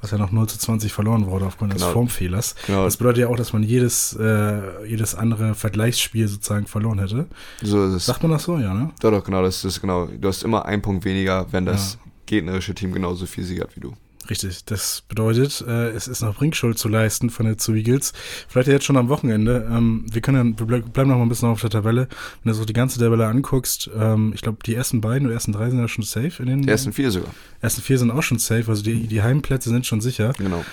[0.01, 1.93] was ja noch 0 zu 20 verloren wurde aufgrund des Genau.
[1.93, 2.55] Formfehlers.
[2.67, 2.83] Genau.
[2.85, 7.27] Das bedeutet ja auch, dass man jedes, äh, jedes andere Vergleichsspiel sozusagen verloren hätte.
[7.61, 8.05] So ist es.
[8.07, 8.57] Sagt man das so?
[8.57, 8.89] Ja, ne?
[9.01, 10.07] Doch, doch, genau, das ist genau.
[10.07, 13.81] Du hast immer einen Punkt weniger, wenn das gegnerische Team genauso viel Sieg hat wie
[13.81, 13.93] du.
[14.29, 14.63] Richtig.
[14.65, 18.13] Das bedeutet, äh, es ist noch Bringschuld zu leisten von den Zoo Eagles.
[18.47, 19.67] Vielleicht jetzt schon am Wochenende.
[19.69, 22.07] Ähm, wir können ja, wir ble- bleiben noch mal ein bisschen auf der Tabelle.
[22.43, 25.51] Wenn du so die ganze Tabelle anguckst, ähm, ich glaube, die ersten beiden oder ersten
[25.53, 27.31] drei sind ja schon safe in den Die ersten vier sogar.
[27.61, 30.33] ersten vier sind auch schon safe, also die, die Heimplätze sind schon sicher.
[30.37, 30.63] Genau.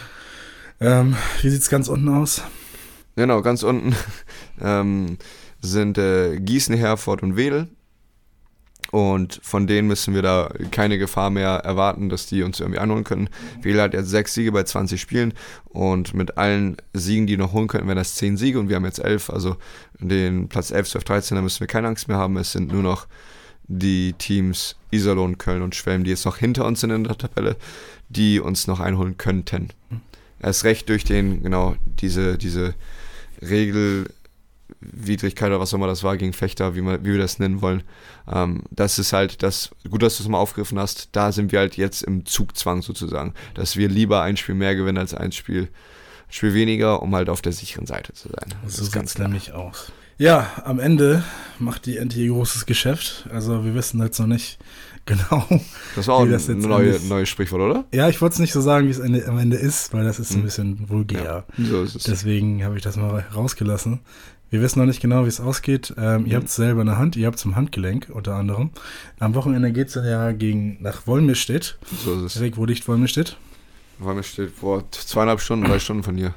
[0.81, 2.43] Ähm, wie sieht's ganz unten aus?
[3.17, 3.97] Genau, ganz unten
[4.61, 5.17] ähm,
[5.61, 7.69] sind äh, Gießen, Herford und Wedel.
[8.90, 13.05] Und von denen müssen wir da keine Gefahr mehr erwarten, dass die uns irgendwie einholen
[13.05, 13.29] können.
[13.61, 15.35] Wedel hat jetzt sechs Siege bei 20 Spielen
[15.66, 18.87] und mit allen Siegen, die noch holen könnten, wären das zehn Siege und wir haben
[18.87, 19.29] jetzt elf.
[19.29, 19.57] Also
[19.98, 22.37] den Platz 11, 12, 13, da müssen wir keine Angst mehr haben.
[22.38, 23.07] Es sind nur noch
[23.64, 27.57] die Teams Iserlohn, Köln und Schwelm, die jetzt noch hinter uns sind in der Tabelle,
[28.09, 29.68] die uns noch einholen könnten.
[30.40, 32.74] Erst recht durch den, genau, diese, diese
[34.83, 37.62] Regelwidrigkeit oder was auch immer das war gegen Fechter, wie, man, wie wir das nennen
[37.62, 37.83] wollen.
[38.33, 41.59] Ähm, das ist halt das, gut, dass du es mal aufgegriffen hast, da sind wir
[41.61, 45.69] halt jetzt im Zugzwang sozusagen, dass wir lieber ein Spiel mehr gewinnen als ein Spiel,
[46.31, 48.55] Spiel weniger, um halt auf der sicheren Seite zu sein.
[48.64, 49.29] Das So ist ganz klar.
[49.29, 49.91] nämlich aus.
[50.19, 51.23] Ja, am Ende
[51.59, 53.27] macht die NT großes Geschäft.
[53.33, 54.59] Also wir wissen jetzt noch nicht
[55.09, 55.47] genau.
[55.97, 57.85] Das war auch wie ein das jetzt neue, neues Sprichwort, oder?
[57.95, 60.33] Ja, ich wollte es nicht so sagen, wie es am Ende ist, weil das ist
[60.33, 60.43] ein Hm.
[60.43, 61.47] bisschen vulgär.
[61.57, 62.03] So ist es.
[62.03, 64.01] Deswegen habe ich das mal rausgelassen.
[64.51, 65.93] Wir wissen noch nicht genau, wie es ausgeht.
[65.99, 66.37] Ähm, Ihr Mhm.
[66.37, 68.71] habt es selber in der Hand, ihr habt es im Handgelenk unter anderem.
[69.19, 71.79] Am Wochenende geht es dann ja gegen, nach Wolmirstedt.
[72.05, 72.37] so ist es.
[72.37, 73.37] Erik, wo liegt Wolmirstedt?
[73.99, 76.33] Mir steht vor zweieinhalb Stunden, drei Stunden von hier.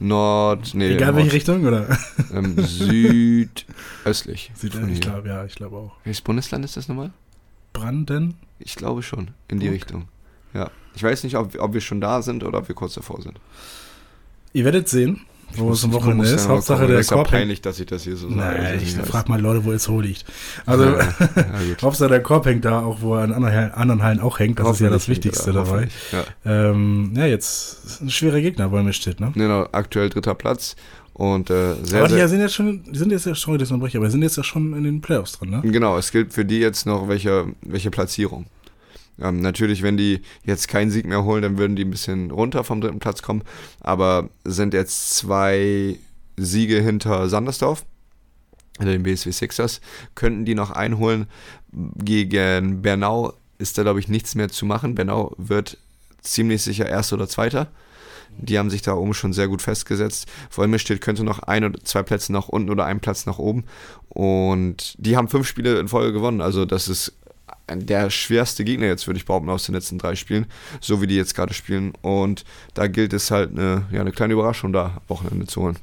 [0.00, 1.96] Nord, nee, Egal Nord, welche Richtung, oder?
[2.34, 4.50] ähm, südöstlich.
[4.54, 5.92] Von ich glaube, ja, ich glaube auch.
[6.04, 7.12] Welches Bundesland ist das nochmal?
[7.72, 8.34] Branden?
[8.58, 9.74] Ich glaube schon, in die Okay.
[9.76, 10.08] Richtung.
[10.52, 10.70] Ja.
[10.94, 13.38] Ich weiß nicht, ob, ob wir schon da sind oder ob wir kurz davor sind.
[14.52, 15.20] Ihr werdet sehen.
[15.54, 16.48] Wo es am Wochenende ist.
[16.48, 18.40] Hauptsache der ist ja Korb peinlich, dass ich das hier so sage.
[18.40, 20.24] Nein, ist ich nicht frag mal Leute, wo es so liegt.
[20.64, 21.06] Also, Ja, ja.
[21.82, 24.58] Hauptsache der Korb hängt da auch, wo er an anderen Hallen, anderen Hallen auch hängt.
[24.58, 25.88] Das ist ja das Wichtigste ja, dabei.
[26.12, 26.24] Ja.
[26.70, 29.32] Ähm, ja, jetzt ist ein schwerer Gegner, Bäume steht, ne?
[29.34, 30.76] Genau, aktuell dritter Platz
[31.18, 33.72] und äh, sehr, aber die sehr, sind jetzt schon, die sind jetzt ja schon, das
[33.72, 35.62] aber die sind jetzt ja schon in den Playoffs drin, ne?
[35.62, 38.44] Genau, es gilt für die jetzt noch welche, welche Platzierung.
[39.20, 42.64] Ähm, natürlich, wenn die jetzt keinen Sieg mehr holen, dann würden die ein bisschen runter
[42.64, 43.42] vom dritten Platz kommen.
[43.80, 45.98] Aber sind jetzt zwei
[46.36, 47.84] Siege hinter Sandersdorf,
[48.78, 49.80] also den BSW Sixers,
[50.14, 51.26] könnten die noch einholen.
[51.72, 54.94] Gegen Bernau ist da, glaube ich, nichts mehr zu machen.
[54.94, 55.78] Bernau wird
[56.20, 57.68] ziemlich sicher Erster oder Zweiter.
[58.38, 60.28] Die haben sich da oben schon sehr gut festgesetzt.
[60.50, 63.64] Wolmirstedt könnte noch ein oder zwei Plätze nach unten oder einen Platz nach oben.
[64.10, 66.42] Und die haben fünf Spiele in Folge gewonnen.
[66.42, 67.14] Also das ist
[67.68, 70.46] der schwerste Gegner jetzt, würde ich behaupten, aus den letzten drei Spielen,
[70.80, 71.92] so wie die jetzt gerade spielen.
[72.02, 75.76] Und da gilt es halt eine, ja, eine kleine Überraschung da Wochenende zu holen.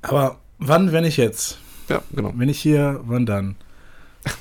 [0.00, 1.58] Aber wann, wenn ich jetzt?
[1.88, 2.32] Ja, genau.
[2.34, 3.56] Wenn ich hier, wann dann?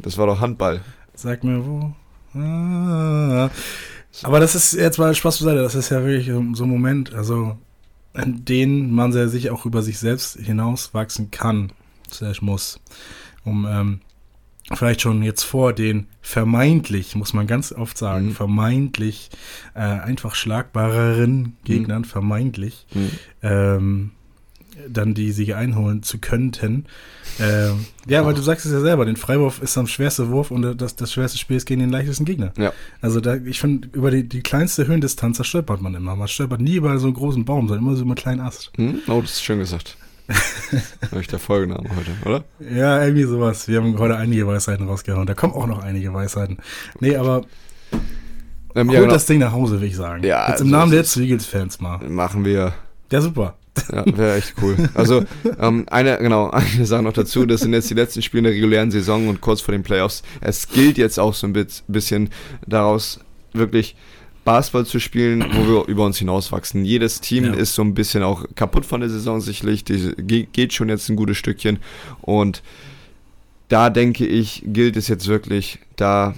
[0.00, 0.80] Das war doch Handball.
[1.14, 1.92] Sag mir wo.
[2.38, 3.50] Ah.
[4.22, 5.62] Aber das ist jetzt mal Spaß beiseite.
[5.62, 7.58] Das ist ja wirklich so so ein Moment, also
[8.14, 11.72] in dem man sehr sich auch über sich selbst hinauswachsen kann,
[12.10, 12.80] slash muss,
[13.44, 14.00] um ähm,
[14.74, 18.32] vielleicht schon jetzt vor den vermeintlich, muss man ganz oft sagen, Mhm.
[18.32, 19.30] vermeintlich
[19.74, 23.10] äh, einfach schlagbareren Gegnern, vermeintlich, Mhm.
[23.42, 24.10] ähm,
[24.88, 26.86] dann die Siege einholen zu könnten.
[27.40, 30.80] Ähm, ja, weil du sagst es ja selber, den Freiwurf ist am schwerste Wurf und
[30.80, 32.52] das, das schwerste Spiel ist gegen den leichtesten Gegner.
[32.56, 32.72] Ja.
[33.00, 36.14] Also da, ich finde, über die, die kleinste Höhendistanz, da stolpert man immer.
[36.14, 38.70] Man stolpert nie über so einen großen Baum, sondern immer so über einen kleinen Ast.
[38.76, 39.00] Hm?
[39.08, 39.96] Oh, das ist schön gesagt.
[41.10, 42.44] Habe ich der Folgename heute, oder?
[42.60, 43.66] Ja, irgendwie sowas.
[43.68, 45.26] Wir haben heute einige Weisheiten rausgehauen.
[45.26, 46.58] Da kommen auch noch einige Weisheiten.
[47.00, 47.42] Nee, aber
[48.74, 50.22] Ähm, holt das Ding nach Hause, will ich sagen.
[50.24, 51.98] Ja, Jetzt im also Namen es der Eagles-Fans mal.
[52.08, 52.74] Machen wir.
[53.10, 53.54] Ja, super.
[53.90, 54.76] Ja, wäre echt cool.
[54.94, 55.24] Also,
[55.58, 58.90] ähm, eine, genau, eine Sache noch dazu, das sind jetzt die letzten Spiele der regulären
[58.90, 60.22] Saison und kurz vor den Playoffs.
[60.40, 62.30] Es gilt jetzt auch so ein bisschen
[62.66, 63.20] daraus,
[63.52, 63.96] wirklich
[64.52, 66.84] Basketball zu spielen, wo wir über uns hinauswachsen.
[66.84, 67.52] Jedes Team Ja.
[67.54, 71.08] ist so ein bisschen auch kaputt von der Saison sicherlich, die ge- geht schon jetzt
[71.08, 71.78] ein gutes Stückchen
[72.22, 72.62] und
[73.68, 76.34] da denke ich, gilt es jetzt wirklich, da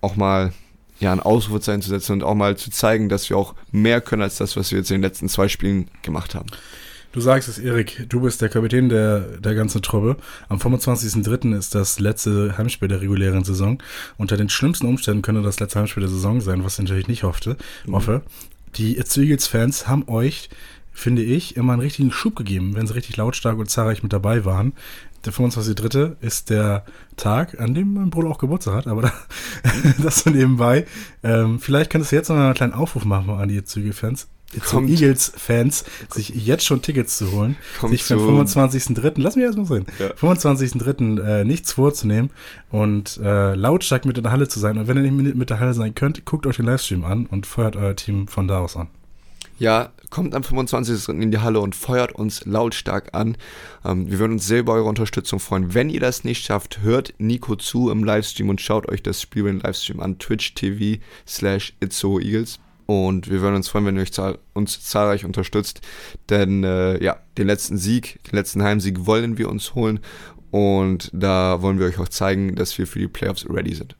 [0.00, 0.52] auch mal
[1.00, 4.22] ja, ein Ausrufezeichen zu setzen und auch mal zu zeigen, dass wir auch mehr können
[4.22, 6.46] als das, was wir jetzt in den letzten zwei Spielen gemacht haben.
[7.12, 10.16] Du sagst es, Erik, du bist der Kapitän der, der ganzen Truppe.
[10.48, 11.58] Am 25.03.
[11.58, 13.82] ist das letzte Heimspiel der regulären Saison.
[14.16, 17.24] Unter den schlimmsten Umständen könnte das letzte Heimspiel der Saison sein, was ich natürlich nicht
[17.24, 17.56] hoffte,
[17.90, 18.22] hoffe.
[18.76, 20.50] Die It's Eagles-Fans haben euch,
[20.92, 24.44] finde ich, immer einen richtigen Schub gegeben, wenn sie richtig lautstark und zahlreich mit dabei
[24.44, 24.72] waren.
[25.24, 26.12] Der 25.03.
[26.20, 26.84] ist der
[27.16, 29.12] Tag, an dem mein Bruder auch Geburtstag hat, aber da,
[30.02, 30.86] das so nebenbei.
[31.24, 33.76] Ähm, vielleicht könntest du jetzt noch einen kleinen Aufruf machen an die It's
[34.52, 34.90] It's Kommt.
[34.90, 39.44] Eagles-Fans, sich jetzt schon Tickets zu holen, Kommt sich für den zu- 25.03., lass mich
[39.44, 40.08] erst mal sehen, Ja.
[40.14, 41.20] 25.03.
[41.20, 42.30] Äh, nichts vorzunehmen
[42.70, 44.76] und äh, lautstark mit in der Halle zu sein.
[44.78, 47.46] Und wenn ihr nicht mit, der Halle sein könnt, guckt euch den Livestream an und
[47.46, 48.88] feuert euer Team von da aus an.
[49.58, 51.08] Ja, kommt am 25.
[51.10, 53.36] in die Halle und feuert uns lautstark an.
[53.84, 55.74] Ähm, wir würden uns sehr über eure Unterstützung freuen.
[55.74, 59.46] Wenn ihr das nicht schafft, hört Nico zu im Livestream und schaut euch das Spiel
[59.46, 60.18] im Livestream an.
[60.18, 62.58] Twitch TV slash Eagles.
[62.90, 65.80] Und wir würden uns freuen, wenn ihr zahl uns zahlreich unterstützt.
[66.28, 70.00] Denn äh, ja, den letzten Sieg, den letzten Heimsieg wollen wir uns holen.
[70.50, 73.94] Und da wollen wir euch auch zeigen, dass wir für die Playoffs ready sind.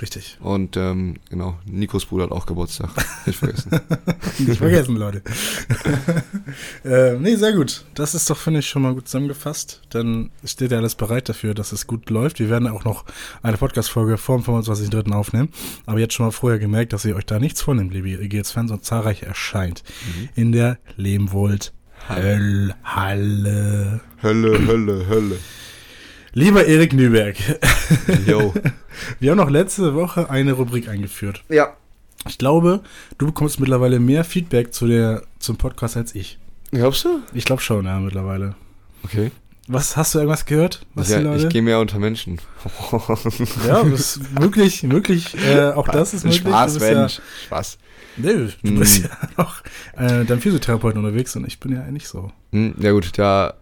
[0.00, 0.38] Richtig.
[0.40, 2.90] Und ähm, genau, Nikos Bruder hat auch Geburtstag.
[3.26, 3.70] Nicht vergessen.
[4.38, 5.22] Nicht vergessen, Leute.
[6.84, 7.84] äh, nee, sehr gut.
[7.94, 9.82] Das ist doch, finde ich, schon mal gut zusammengefasst.
[9.90, 12.38] Dann steht ja alles bereit dafür, dass es gut läuft.
[12.38, 13.04] Wir werden auch noch
[13.42, 15.12] eine Podcast-Folge vor dem 25.03.
[15.12, 15.50] aufnehmen.
[15.84, 18.84] Aber jetzt schon mal vorher gemerkt, dass ihr euch da nichts vornehmt, liebe EGS-Fans, und
[18.84, 19.82] zahlreich erscheint.
[20.34, 21.74] In der Lehmwold
[22.08, 24.00] Höll Halle.
[24.22, 25.38] Hölle, Hölle, Hölle.
[26.32, 27.36] Lieber Erik Nüberg,
[28.26, 28.54] Yo.
[29.18, 31.42] wir haben noch letzte Woche eine Rubrik eingeführt.
[31.48, 31.74] Ja.
[32.28, 32.80] Ich glaube,
[33.18, 36.38] du bekommst mittlerweile mehr Feedback zu der, zum Podcast als ich.
[36.70, 37.20] Glaubst du?
[37.34, 38.54] Ich glaube schon, ja, mittlerweile.
[39.02, 39.32] Okay.
[39.66, 40.86] Was, hast du irgendwas gehört?
[40.94, 42.40] Was ja, ich gehe mehr unter Menschen.
[43.66, 46.40] ja, das ist möglich, möglich, äh, auch das ist möglich.
[46.42, 47.20] Spaß, bist ja, Mensch.
[47.46, 47.78] Spaß.
[48.18, 48.78] nee, du Hm.
[48.78, 49.62] bist ja noch
[49.96, 52.30] äh, dein Physiotherapeuten unterwegs und ich bin ja nicht so.
[52.52, 53.54] Hm, ja gut, da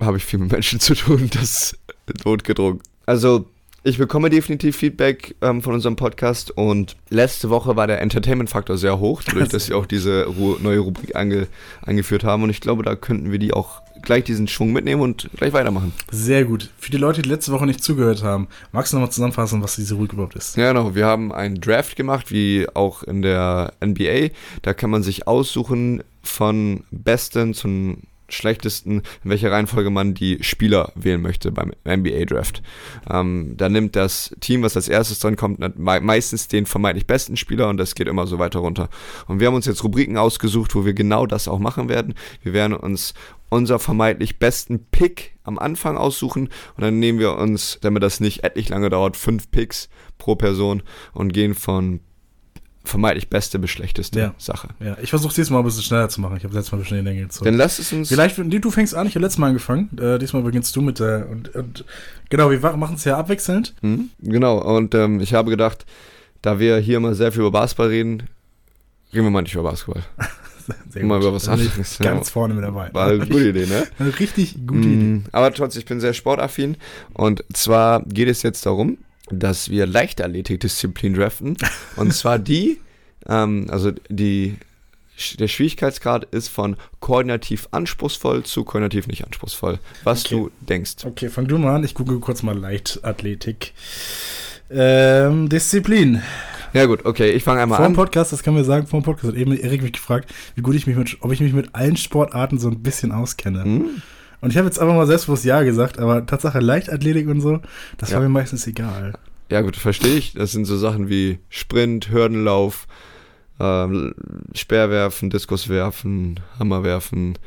[0.00, 1.76] habe ich viel mit Menschen zu tun, das
[2.24, 2.80] notgedrungen.
[3.06, 3.46] Also,
[3.86, 8.98] ich bekomme definitiv Feedback ähm, von unserem Podcast und letzte Woche war der Entertainment-Faktor sehr
[8.98, 11.46] hoch, dadurch, dass wir auch diese Ru neue Rubrik ange
[11.82, 15.30] eingeführt haben und ich glaube, da könnten wir die auch gleich diesen Schwung mitnehmen und
[15.36, 15.92] gleich weitermachen.
[16.10, 16.70] Sehr gut.
[16.78, 19.94] Für die Leute, die letzte Woche nicht zugehört haben, magst du nochmal zusammenfassen, was diese
[19.94, 20.56] Rubrik überhaupt ist?
[20.56, 20.94] Ja, genau.
[20.94, 24.30] Wir haben einen Draft gemacht, wie auch in der NBA.
[24.62, 30.92] Da kann man sich aussuchen von besten zum schlechtesten, in welcher Reihenfolge man die Spieler
[30.94, 32.62] wählen möchte beim NBA Draft.
[33.10, 37.36] Ähm, da nimmt das Team, was als erstes dran kommt, me meistens den vermeintlich besten
[37.36, 38.88] Spieler und das geht immer so weiter runter.
[39.26, 42.14] Und wir haben uns jetzt Rubriken ausgesucht, wo wir genau das auch machen werden.
[42.42, 43.14] Wir werden uns
[43.48, 48.44] unser vermeintlich besten Pick am Anfang aussuchen und dann nehmen wir uns, damit das nicht
[48.44, 52.00] etlich lange dauert, fünf Picks pro Person und gehen von
[52.86, 54.34] vermeintlich beste bis schlechteste Ja.
[54.38, 54.68] Sache.
[54.80, 56.36] Ja, ich versuche diesmal ein bisschen schneller zu machen.
[56.36, 57.44] Ich habe letztes Mal ein bisschen in Länge gezogen.
[57.44, 58.08] Dann lass es uns.
[58.08, 59.90] Vielleicht, nee, du fängst an, ich habe letztes Mal angefangen.
[59.98, 61.28] Äh, diesmal beginnst du mit der.
[61.28, 61.84] Und, und
[62.30, 63.74] genau, wir machen es ja abwechselnd.
[63.82, 64.10] Hm?
[64.20, 65.84] Genau, und ähm, ich habe gedacht,
[66.42, 68.22] da wir hier immer sehr viel über Basketball reden,
[69.12, 70.02] reden wir mal nicht über Basketball.
[70.90, 72.92] Sehr Mal über was anderes, Ganz vorne mit dabei.
[72.92, 73.86] War eine gute Idee, ne?
[74.00, 75.04] Eine richtig gute Idee.
[75.04, 76.76] Mm, Aber trotzdem, ich bin sehr sportaffin.
[77.14, 78.98] Und zwar geht es jetzt darum,
[79.30, 81.56] dass wir Leichtathletikdisziplin draften.
[81.96, 82.80] Und zwar die,
[83.28, 84.56] ähm, also die,
[85.38, 89.78] der Schwierigkeitsgrad ist von koordinativ anspruchsvoll zu koordinativ nicht anspruchsvoll.
[90.04, 90.34] Was Okay.
[90.34, 91.04] du denkst.
[91.04, 91.84] Okay, fang du mal an.
[91.84, 93.72] Ich google kurz mal Leichtathletik.
[94.70, 96.22] Ähm, Disziplin.
[96.72, 97.96] Ja gut, okay, ich fange einmal Vor dem an.
[97.96, 100.74] Podcast, das kann man sagen, vor dem Podcast hat eben Erik mich gefragt, wie gut
[100.74, 103.62] ich mich mit, ob ich mich mit allen Sportarten so ein bisschen auskenne.
[103.64, 104.02] Hm?
[104.46, 107.58] Und ich habe jetzt einfach mal selbstbewusst Ja gesagt, aber Tatsache Leichtathletik und so,
[107.98, 108.18] das Ja.
[108.18, 109.14] war mir meistens egal.
[109.50, 110.34] Ja gut, verstehe ich.
[110.34, 112.86] Das sind so Sachen wie Sprint, Hürdenlauf,
[113.58, 114.14] ähm,
[114.54, 117.40] Speerwerfen, Diskuswerfen, Hammerwerfen,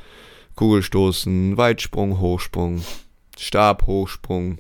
[0.55, 2.83] Kugelstoßen, Weitsprung, Hochsprung,
[3.38, 4.57] Stabhochsprung,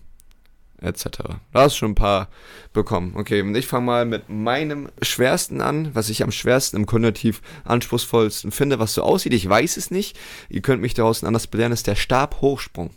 [0.81, 1.05] etc.
[1.53, 2.29] Da hast du schon ein paar
[2.73, 3.13] bekommen.
[3.15, 7.41] Okay, und ich fange mal mit meinem schwersten an, was ich am schwersten, im kognitiv
[7.65, 9.33] anspruchsvollsten finde, was so aussieht.
[9.33, 10.17] Ich weiß es nicht.
[10.49, 12.91] Ihr könnt mich daraus anders belehren, ist der Stabhochsprung.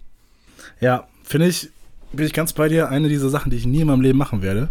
[0.81, 1.71] Ja, finde ich,
[2.13, 4.43] bin ich ganz bei dir, eine dieser Sachen, die ich nie in meinem Leben machen
[4.43, 4.69] werde.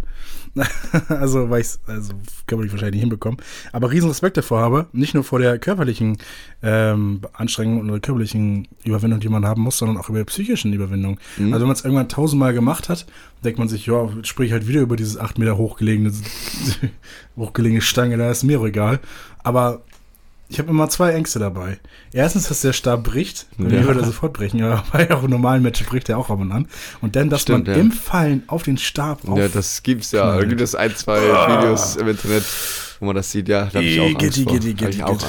[1.08, 2.12] also, weil ich es also,
[2.46, 3.40] körperlich wahrscheinlich nicht hinbekommen.
[3.72, 6.18] Aber riesen Respekt davor habe, nicht nur vor der körperlichen
[6.62, 11.18] ähm, Anstrengung oder körperlichen Überwindung, die man haben muss, sondern auch über die psychischen Überwindung.
[11.38, 11.52] Mhm.
[11.52, 13.06] Also, wenn man es irgendwann tausendmal gemacht hat,
[13.44, 16.12] denkt man sich, ja, sprich halt wieder über dieses acht Meter hochgelegene,
[17.36, 19.00] hochgelegene Stange, da ist mir egal.
[19.42, 19.82] Aber
[20.52, 21.78] ich habe immer zwei Ängste dabei.
[22.12, 23.46] Erstens, dass der Stab bricht.
[23.56, 23.86] Bei mir Ja.
[23.86, 26.68] würde er sofort brechen, aber bei auch normalen Match bricht er auch ab und an.
[27.00, 27.80] Und dann, dass Stimmt, man ja.
[27.80, 30.36] im Fallen auf den Stab auf Ja, das gibt's ja.
[30.36, 31.62] Da gibt es ein, zwei Ah.
[31.62, 32.44] Videos im Internet,
[33.00, 33.48] wo man das sieht.
[33.48, 34.56] Ja, da habe ich auch Angst Igitt, vor.
[34.58, 35.08] ich igitt, auch.
[35.10, 35.26] Angst,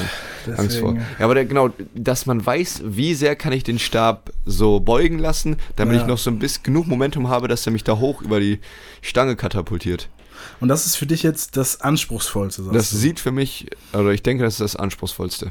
[0.58, 0.92] Angst vor.
[0.92, 4.78] Deswegen- Ja, aber der, genau, dass man weiß, wie sehr kann ich den Stab so
[4.80, 6.02] beugen lassen, damit Ja.
[6.02, 8.60] ich noch so ein bisschen genug Momentum habe, dass er mich da hoch über die
[9.00, 10.08] Stange katapultiert.
[10.60, 12.62] Und das ist für dich jetzt das Anspruchsvollste.
[12.72, 12.96] Das du.
[12.96, 15.50] sieht für mich, oder ich denke, das ist das Anspruchsvollste.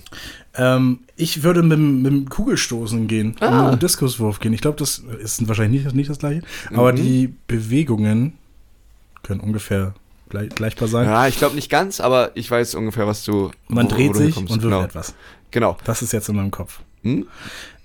[0.55, 3.47] Ähm, ich würde mit, dem- mit dem Kugelstoßen gehen Ah.
[3.59, 4.53] und mit dem Diskuswurf gehen.
[4.53, 6.41] Ich glaube, das ist wahrscheinlich nicht, nicht das gleiche.
[6.73, 6.97] Aber Mhm.
[6.97, 8.33] die Bewegungen
[9.23, 9.93] können ungefähr
[10.29, 11.05] gleich, gleichbar sein.
[11.05, 13.51] Ja, ich glaube nicht ganz, aber ich weiß ungefähr, was du.
[13.67, 14.81] Man wo- wo dreht du sich und wirft genau.
[14.83, 15.13] etwas.
[15.51, 15.77] Genau.
[15.85, 16.79] Das ist jetzt in meinem Kopf.
[17.03, 17.27] Hm?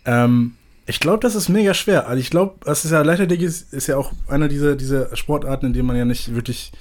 [0.05, 0.55] Ähm,
[0.87, 2.09] ich glaube, das ist mega schwer.
[2.09, 5.67] Also ich glaube, das ist ja Leichtathletik ist, ist ja auch einer dieser, dieser Sportarten,
[5.67, 6.73] in denen man ja nicht wirklich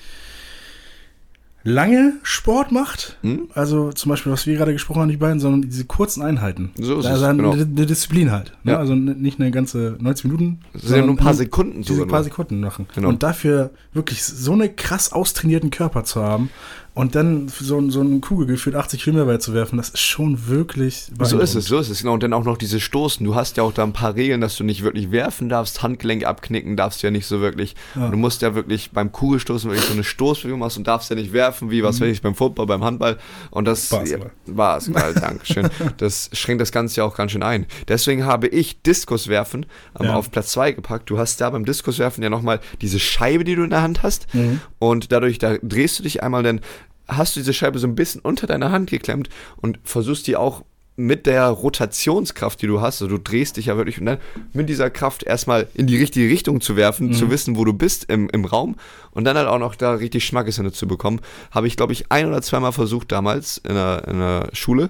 [1.68, 3.18] lange Sport macht.
[3.22, 3.50] Hm?
[3.54, 6.72] Also zum Beispiel, was wir gerade gesprochen haben, die beiden, sondern diese kurzen Einheiten.
[6.78, 7.52] So ist also es, eine, genau.
[7.52, 8.54] eine Disziplin halt.
[8.64, 8.72] Ne?
[8.72, 8.80] Ja.
[8.80, 10.60] Also nicht eine ganze 90 Minuten.
[10.72, 12.24] Das sind ja nur ein paar Sekunden diese paar.
[12.24, 12.88] Sekunden machen.
[12.96, 13.10] Genau.
[13.10, 16.50] Und dafür wirklich so eine krass austrainierten Körper zu haben
[16.98, 20.48] und dann so, ein- so ein Kugelgefühl 80 Kilometer weit zu werfen, das ist schon
[20.48, 22.00] wirklich So ist es, so ist es.
[22.02, 22.14] Genau.
[22.14, 23.26] Und dann auch noch diese Stoßen.
[23.26, 26.26] Du hast ja auch da ein paar Regeln, dass du nicht wirklich werfen darfst, Handgelenk
[26.26, 27.76] abknicken darfst du ja nicht so wirklich.
[27.96, 28.10] Ja.
[28.10, 31.34] Du musst ja wirklich beim Kugelstoßen wirklich so eine Stoßbewegung machen und darfst ja nicht
[31.34, 33.18] werfen, wie was weiß ich beim Football, beim Handball.
[33.52, 34.32] Und das Basketball.
[34.48, 35.70] Ja, Basketball, Dankeschön.
[35.98, 37.66] Das schränkt das Ganze ja auch ganz schön ein.
[37.88, 39.66] Deswegen habe ich Diskuswerfen
[40.00, 40.16] ähm, Ja.
[40.16, 41.10] auf Platz 2 gepackt.
[41.10, 44.34] Du hast da beim Diskuswerfen ja nochmal diese Scheibe, die du in der Hand hast.
[44.34, 44.62] Mhm.
[44.80, 46.62] Und dadurch, da drehst du dich einmal, dann
[47.08, 50.63] hast du diese Scheibe so ein bisschen unter deiner Hand geklemmt und versuchst die auch
[51.00, 54.17] mit der Rotationskraft, die du hast, also du drehst dich ja wirklich und dann
[54.54, 58.06] mit dieser Kraft erstmal in die richtige Richtung zu werfen, zu wissen, wo du bist
[58.10, 58.78] im, im Raum
[59.12, 62.12] und dann halt auch noch da richtig Schmackes hin zu bekommen, habe ich, glaube ich,
[62.12, 64.89] ein oder zweimal versucht damals in der, in der Schule.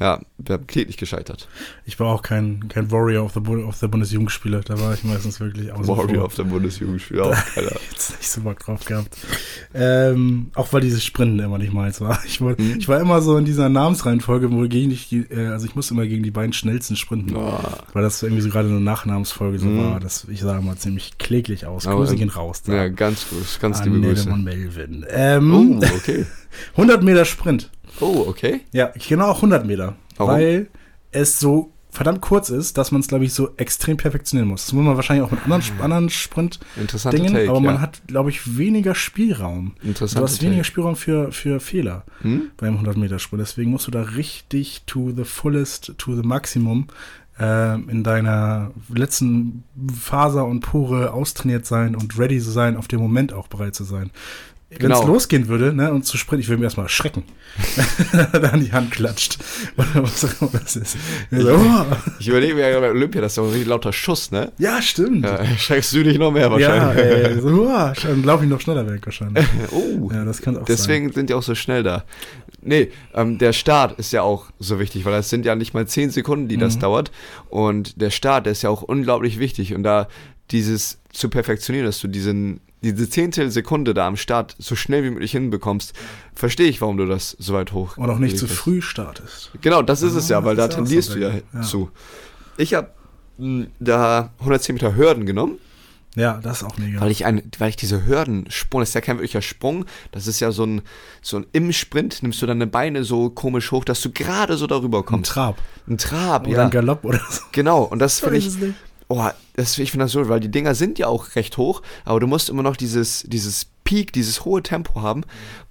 [0.00, 1.48] Ja, wir haben kläglich gescheitert.
[1.84, 4.60] Ich war auch kein, kein Warrior of the, Bu- of the Bundesjugendspiele.
[4.64, 6.24] Da war ich meistens wirklich außen Warrior vor.
[6.24, 7.78] auf der Bundesjugendspiel auch, Alter.
[7.92, 9.16] Jetzt nicht so Bock drauf gehabt.
[9.72, 12.18] Ähm, auch weil dieses Sprinten immer nicht meins war.
[12.26, 12.76] Ich, wollt, Mhm.
[12.78, 15.94] ich war immer so in dieser Namensreihenfolge, wo gegen ich, die- äh, also ich musste
[15.94, 17.36] immer gegen die beiden schnellsten sprinten.
[17.36, 17.58] Oh.
[17.92, 19.78] Weil das irgendwie so gerade eine Nachnamensfolge so Mhm.
[19.78, 20.00] war.
[20.00, 21.86] Das, ich sah immer ziemlich kläglich aus.
[21.86, 22.62] Aber, Grüße gehen raus.
[22.62, 22.74] Da.
[22.74, 24.28] Ja, ganz gut, ganz An liebe Grüße.
[24.36, 25.06] Melvin.
[25.08, 26.26] Ähm, Oh, okay.
[26.76, 27.70] 100 Meter Sprint.
[28.00, 28.60] Oh, okay.
[28.72, 29.96] Ja, genau auch 100 Meter.
[30.16, 30.34] Warum?
[30.34, 30.68] Weil
[31.12, 34.66] es so verdammt kurz ist, dass man es, glaube ich, so extrem perfektionieren muss.
[34.66, 36.04] Das muss man wahrscheinlich auch mit anderen, anderen
[36.76, 37.80] Interessanter Sprint-Dingen, aber man ja.
[37.80, 39.74] hat, glaube ich, weniger Spielraum.
[39.82, 40.64] Interessanter Du hast weniger.
[40.64, 42.50] Spielraum für, für Fehler Hm?
[42.56, 43.40] beim 100-Meter-Sprint.
[43.40, 46.88] Deswegen musst du da richtig to the fullest, to the maximum
[47.38, 49.64] ähm, in deiner letzten
[50.00, 53.84] Faser und Pore austrainiert sein und ready zu sein, auf den Moment auch bereit zu
[53.84, 54.10] sein.
[54.78, 55.12] Wenn es Genau.
[55.12, 57.24] losgehen würde, ne, und zu sprinten, ich würde mir erstmal erschrecken,
[58.32, 59.38] da an die Hand klatscht.
[59.76, 60.96] Oder was auch immer das ist.
[61.30, 61.84] So, oh.
[62.18, 64.52] Ich überlege mir ja bei Olympia, das ist doch ein richtig lauter Schuss, ne?
[64.58, 65.24] Ja, stimmt.
[65.24, 67.04] Ja, schreckst du dich noch mehr Ja, wahrscheinlich.
[67.04, 69.44] ey, so, oh, dann laufe ich noch schneller weg wahrscheinlich.
[69.70, 72.04] oh, Ja, das kann auch deswegen sind die auch so schnell da.
[72.66, 75.86] Nee, ähm, der Start ist ja auch so wichtig, weil das sind ja nicht mal
[75.86, 76.60] 10 Sekunden, die Mhm.
[76.60, 77.12] das dauert.
[77.50, 79.74] Und der Start, der ist ja auch unglaublich wichtig.
[79.74, 80.08] Und da
[80.50, 85.10] dieses zu perfektionieren, dass du diesen, diese Zehntel Sekunde da am Start so schnell wie
[85.10, 85.94] möglich hinbekommst,
[86.34, 87.96] verstehe ich, warum du das so weit hoch.
[87.96, 88.54] Und auch nicht zu hast.
[88.54, 89.50] früh startest.
[89.62, 91.42] Genau, das ist es Ah, ja, weil da tendierst so du ja, ein.
[91.54, 91.62] Ja.
[91.62, 91.90] zu.
[92.56, 92.90] Ich habe
[93.80, 95.58] da 110 Meter Hürden genommen,
[96.14, 97.00] Ja, das ist auch mega.
[97.00, 100.38] weil ich ein, weil ich diese Hürdensprung, das ist ja kein wirklicher Sprung, das ist
[100.40, 100.82] ja so ein,
[101.20, 104.66] so ein im Sprint nimmst du deine Beine so komisch hoch, dass du gerade so
[104.68, 105.32] darüber Ein kommst.
[105.32, 105.58] Trab.
[105.88, 106.64] Ein Trab, Oder ja.
[106.66, 107.40] ein Galopp oder so.
[107.50, 108.58] Genau, und das finde ich, es.
[109.08, 112.20] Oh, das, ich finde das so, weil die Dinger sind ja auch recht hoch, aber
[112.20, 115.24] du musst immer noch dieses, dieses Peak, dieses hohe Tempo haben.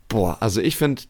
[0.08, 1.04] Boah, also ich finde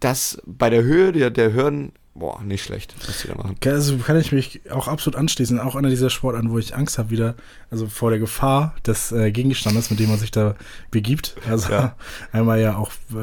[0.00, 3.56] das bei der Höhe der, der Hürden, boah, nicht schlecht, was die da machen.
[3.64, 5.58] Also kann ich mich auch absolut anschließen.
[5.60, 7.34] Auch einer dieser Sportarten, wo ich Angst habe wieder,
[7.70, 10.54] also vor der Gefahr des äh, Gegenstandes, mit dem man sich da
[10.90, 11.36] begibt.
[11.48, 11.96] Also Ja.
[12.32, 13.14] einmal ja auch äh,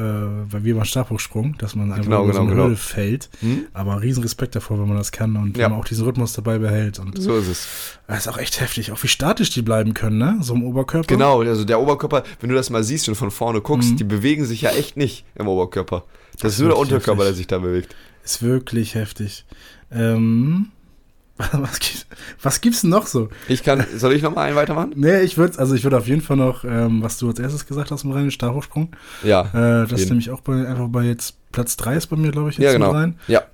[0.50, 2.64] bei mir beim Stabhochsprung, dass man einfach Genau, so genau, eine genau.
[2.64, 3.28] Höhle fällt.
[3.40, 3.66] Hm?
[3.74, 5.64] Aber riesen Respekt davor, wenn man das kann und Ja.
[5.64, 6.98] wenn man auch diesen Rhythmus dabei behält.
[6.98, 7.68] Und So ist es.
[8.08, 10.38] das ist auch echt heftig, auch wie statisch die bleiben können, ne?
[10.40, 11.06] So im Oberkörper.
[11.06, 13.96] Genau, also der Oberkörper, wenn du das mal siehst und von vorne guckst, Mhm.
[13.98, 16.04] die bewegen sich ja echt nicht im Oberkörper.
[16.32, 17.94] Das, Das ist nur der Unterkörper, der sich da bewegt.
[18.28, 19.46] Ist wirklich heftig.
[19.90, 20.66] Ähm,
[21.38, 22.06] was, gibt,
[22.42, 23.30] was gibt's denn noch so?
[23.48, 24.92] Ich kann, soll ich nochmal einen weitermachen?
[24.96, 27.64] Nee, ich würde also ich würde auf jeden Fall noch, ähm, was du als erstes
[27.64, 28.94] gesagt hast, im reinen Stabhochsprung.
[29.22, 29.46] Ja.
[29.82, 32.50] Äh, das ist nämlich auch bei, einfach bei jetzt Platz 3 ist bei mir, glaube
[32.50, 32.90] ich, jetzt Ja, genau.
[32.90, 33.18] rein.
[33.28, 33.44] Ja.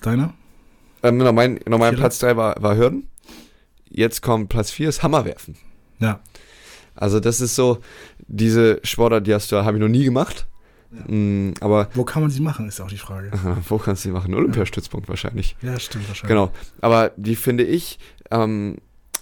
[0.00, 0.32] Deiner?
[1.02, 1.96] Ähm, genau, mein, genau, mein?
[1.96, 3.08] Platz 3 war, war Hürden.
[3.90, 5.56] Jetzt kommt Platz 4, ist Hammerwerfen.
[5.98, 6.20] Ja.
[6.94, 7.78] Also das ist so,
[8.28, 10.46] diese Sportart, die hast du, habe ich noch nie gemacht.
[11.08, 13.30] Mm, aber Wo kann man sie machen, ist auch die Frage.
[13.68, 14.34] wo kannst du die machen?
[14.34, 15.56] Olympiastützpunkt wahrscheinlich.
[15.62, 16.28] Ja, stimmt wahrscheinlich.
[16.28, 16.50] Genau.
[16.80, 17.98] Aber die finde ich
[18.30, 18.76] ähm,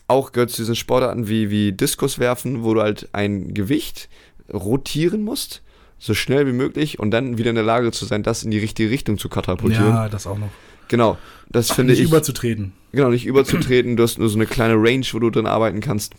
[0.09, 4.09] auch gehört zu diesen Sportarten wie, wie Diskuswerfen, wo du halt ein Gewicht
[4.53, 5.63] rotieren musst,
[5.99, 8.59] so schnell wie möglich und dann wieder in der Lage zu sein, das in die
[8.59, 9.89] richtige Richtung zu katapultieren.
[9.91, 10.49] Ja, das auch noch.
[10.89, 11.19] Genau.
[11.49, 12.09] Das finde Nicht ich.
[12.09, 12.73] überzutreten.
[12.93, 16.15] Genau, nicht überzutreten, du hast nur so eine kleine Range, wo du drin arbeiten kannst.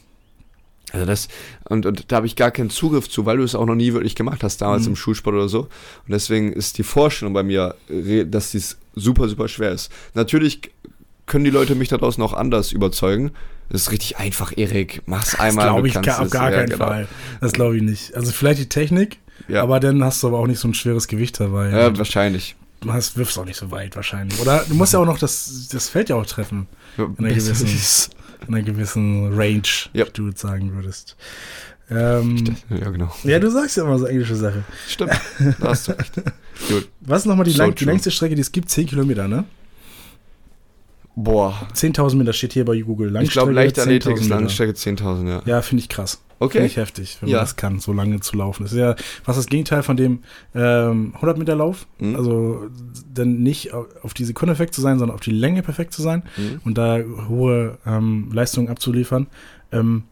[0.92, 1.28] Also das,
[1.70, 3.94] und, und da habe ich gar keinen Zugriff zu, weil du es auch noch nie
[3.94, 4.90] wirklich gemacht hast, damals Mhm.
[4.90, 5.62] im Schulsport oder so.
[5.62, 5.70] Und
[6.10, 7.76] deswegen ist die Vorstellung bei mir,
[8.26, 9.90] dass dies super, super schwer ist.
[10.16, 10.72] Natürlich
[11.26, 13.32] können die Leute mich da draußen auch anders überzeugen.
[13.70, 15.02] Das ist richtig einfach, Erik.
[15.06, 15.68] Mach's Das einmal.
[15.68, 16.86] glaube du ich gar, auf gar Ja, keinen genau.
[16.88, 17.08] Fall.
[17.40, 18.14] Das glaube ich nicht.
[18.16, 21.08] Also vielleicht die Technik, Ja, aber dann hast du aber auch nicht so ein schweres
[21.08, 21.70] Gewicht dabei.
[21.70, 22.58] ja, Und wahrscheinlich.
[22.82, 24.38] du hast, wirfst auch nicht so weit wahrscheinlich.
[24.42, 26.68] Oder du musst ja auch noch das, das Feld ja auch treffen.
[26.98, 27.78] einer gewissen- In
[28.48, 29.62] einer gewissen Range,
[29.94, 31.16] wie du jetzt sagen würdest.
[31.90, 33.14] Ähm, Ja, genau.
[33.24, 34.64] ja, du sagst ja immer so englische Sache.
[34.88, 35.12] Stimmt.
[35.60, 36.14] Da hast du recht.
[36.70, 36.88] Gut.
[37.02, 38.70] Was ist nochmal die, So lang, die längste Strecke, die es gibt?
[38.70, 39.44] 10 Kilometer, ne?
[41.16, 41.68] Boah.
[41.74, 43.16] 10.000 Meter steht hier bei Google.
[43.22, 44.36] Ich glaube, Leichtathletik ist 10.000 Meter.
[44.40, 45.42] Langstrecke 10.000, ja.
[45.46, 46.14] Ja, finde ich krass.
[46.14, 46.66] Finde Okay.
[46.66, 47.38] ich heftig, wenn Ja.
[47.38, 48.64] man das kann, so lange zu laufen.
[48.64, 48.96] Das ist ja
[49.26, 50.24] was das Gegenteil von dem
[50.56, 51.86] ähm, 100 Meter Lauf.
[52.00, 52.16] Mhm.
[52.16, 52.70] Also
[53.14, 56.02] dann nicht au- auf die Sekunde perfekt zu sein, sondern auf die Länge perfekt zu
[56.02, 56.62] sein Mhm.
[56.64, 56.98] und da
[57.28, 59.28] hohe ähm, Leistungen abzuliefern.
[59.72, 60.04] Ähm,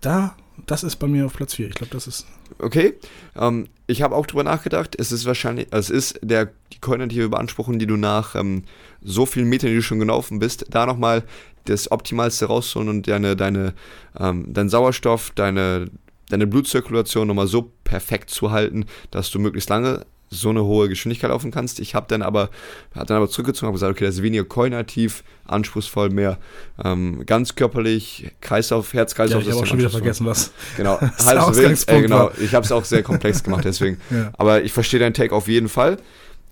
[0.00, 0.34] da,
[0.66, 1.68] das ist bei mir auf Platz 4.
[1.68, 2.26] Ich glaube, das ist
[2.58, 2.94] Okay,
[3.36, 4.96] ähm, ich habe auch drüber nachgedacht.
[4.98, 8.64] Es ist wahrscheinlich, es ist der, die kognitive Beanspruchung, die du nach ähm,
[9.02, 11.24] so vielen Metern, die du schon gelaufen bist, da nochmal
[11.64, 13.74] das Optimalste rausholen und deine, deine,
[14.18, 15.90] ähm, dein Sauerstoff, deine,
[16.28, 21.30] deine Blutzirkulation nochmal so perfekt zu halten, dass du möglichst lange so eine hohe Geschwindigkeit
[21.30, 21.78] laufen kannst.
[21.80, 22.50] Ich habe dann aber,
[22.94, 26.38] hab dann aber zurückgezogen und gesagt, okay, das ist weniger koordinativ, anspruchsvoll, mehr
[26.82, 29.42] ähm, ganz körperlich, Kreislauf, Herz-Kreislauf.
[29.42, 30.52] ja, ich habe auch schon wieder vergessen, was.
[30.76, 31.88] Genau, halb so wild.
[31.88, 33.98] Äh, genau, ich habe es auch sehr komplex gemacht, deswegen.
[34.12, 34.30] Ja.
[34.36, 35.96] Aber ich verstehe deinen Take auf jeden Fall.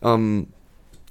[0.03, 0.47] Ähm,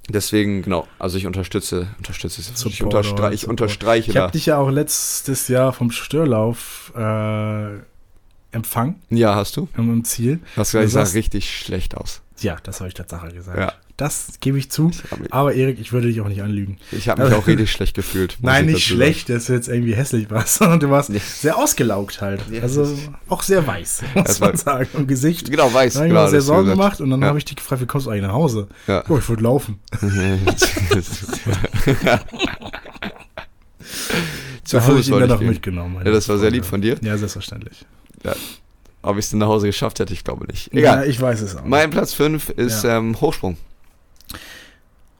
[0.08, 2.64] deswegen, genau, also ich unterstütze, unterstütze es.
[2.64, 7.78] Ich, unterstre ich unterstreiche Ich habe dich ja auch letztes Jahr vom Störlauf äh,
[8.52, 9.68] Empfang Ja, hast du?
[9.76, 10.40] im Ziel.
[10.56, 12.20] Hast Du gesagt, ich sah richtig schlecht aus.
[12.40, 13.58] Ja, das habe ich Tatsache gesagt.
[13.58, 13.72] Ja.
[13.96, 14.88] Das gebe ich zu.
[14.90, 16.78] Ich habe mich, Aber Erik, ich würde dich auch nicht anlügen.
[16.90, 18.38] ich hab mich auch richtig schlecht gefühlt.
[18.40, 21.18] Nein, ich nicht schlecht, dass du jetzt irgendwie hässlich warst, sondern du warst Nee.
[21.22, 22.40] sehr ausgelaugt halt.
[22.50, 22.62] Ja.
[22.62, 22.88] Also
[23.28, 24.88] auch sehr weiß, muss Das man sagen.
[24.94, 25.46] Im Gesicht.
[25.48, 25.56] sagen.
[25.58, 25.92] Genau, weiß.
[25.94, 27.28] Da habe ich mir sehr Sorgen gemacht und dann Ja.
[27.28, 28.68] habe ich dich gefragt, wie kommst du eigentlich nach Hause?
[28.86, 29.04] Ja.
[29.10, 29.78] Oh, ich wollte laufen.
[34.64, 35.96] Zu da habe ich ihn dann auch mitgenommen.
[36.04, 36.96] Ja, das war sehr lieb von dir.
[37.02, 37.84] Ja, selbstverständlich.
[39.02, 40.72] Ob ich es denn nach Hause geschafft hätte, ich glaube nicht.
[40.74, 41.08] Ja, Egal.
[41.08, 41.64] ich weiß es auch.
[41.64, 42.98] mein Platz 5 ist Ja.
[42.98, 43.56] ähm, Hochsprung.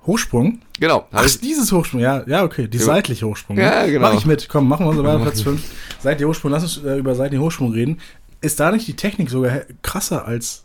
[0.06, 0.60] Hochsprung?
[0.78, 1.06] Genau.
[1.12, 2.68] Ach, ich, dieses Hochsprung, ja, ja, okay.
[2.68, 2.84] Die Ja.
[2.84, 3.56] seitliche Hochsprung.
[3.56, 3.62] ne?
[3.62, 4.08] Ja, genau.
[4.08, 4.48] Mach ich mit.
[4.48, 5.62] Komm, machen wir uns weiter Platz 5.
[6.00, 8.00] Seitliche Hochsprung, lass uns äh, über seitliche Hochsprung reden.
[8.40, 10.64] Ist da nicht die Technik sogar krasser als.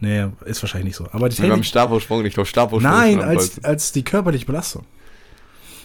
[0.00, 1.06] Nee, ist wahrscheinlich nicht so.
[1.12, 1.66] Aber die wie beim Technik.
[1.66, 2.92] Stabhochsprung, nicht doch Stabhochsprung.
[2.92, 4.84] Nein, als, als die körperliche Belastung.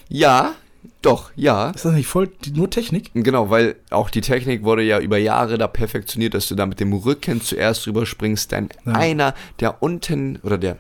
[0.10, 0.54] Ja,
[1.02, 1.70] doch, ja.
[1.72, 3.12] Ist das nicht voll die, nur Technik?
[3.14, 6.80] Genau, weil auch die Technik wurde ja über Jahre da perfektioniert, dass du da mit
[6.80, 8.94] dem Rücken zuerst rüberspringst, dann Ja.
[8.94, 10.78] einer, der unten oder der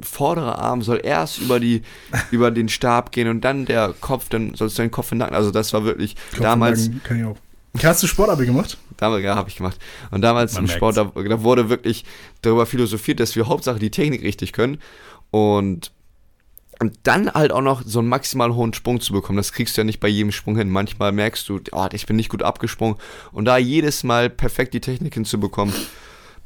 [0.00, 1.82] vordere Arm soll erst über die
[2.30, 5.20] über den Stab gehen und dann der Kopf, dann sollst du deinen Kopf in den
[5.20, 5.36] Nacken.
[5.36, 7.36] Also das war wirklich damals, Kopf- Kann ich auch.
[7.82, 8.76] Hast du Sportabi gemacht?
[8.98, 9.78] damals ja, habe ich gemacht.
[10.10, 12.04] Und damals Man im Sport, da, da wurde wirklich
[12.42, 14.78] darüber philosophiert, dass wir Hauptsache die Technik richtig können
[15.30, 15.90] und
[16.78, 19.82] und dann halt auch noch so einen maximal hohen Sprung zu bekommen, das kriegst du
[19.82, 20.68] ja nicht bei jedem Sprung hin.
[20.68, 22.96] Manchmal merkst du, oh, ich bin nicht gut abgesprungen.
[23.30, 25.74] Und da jedes Mal perfekt die Technik hinzubekommen,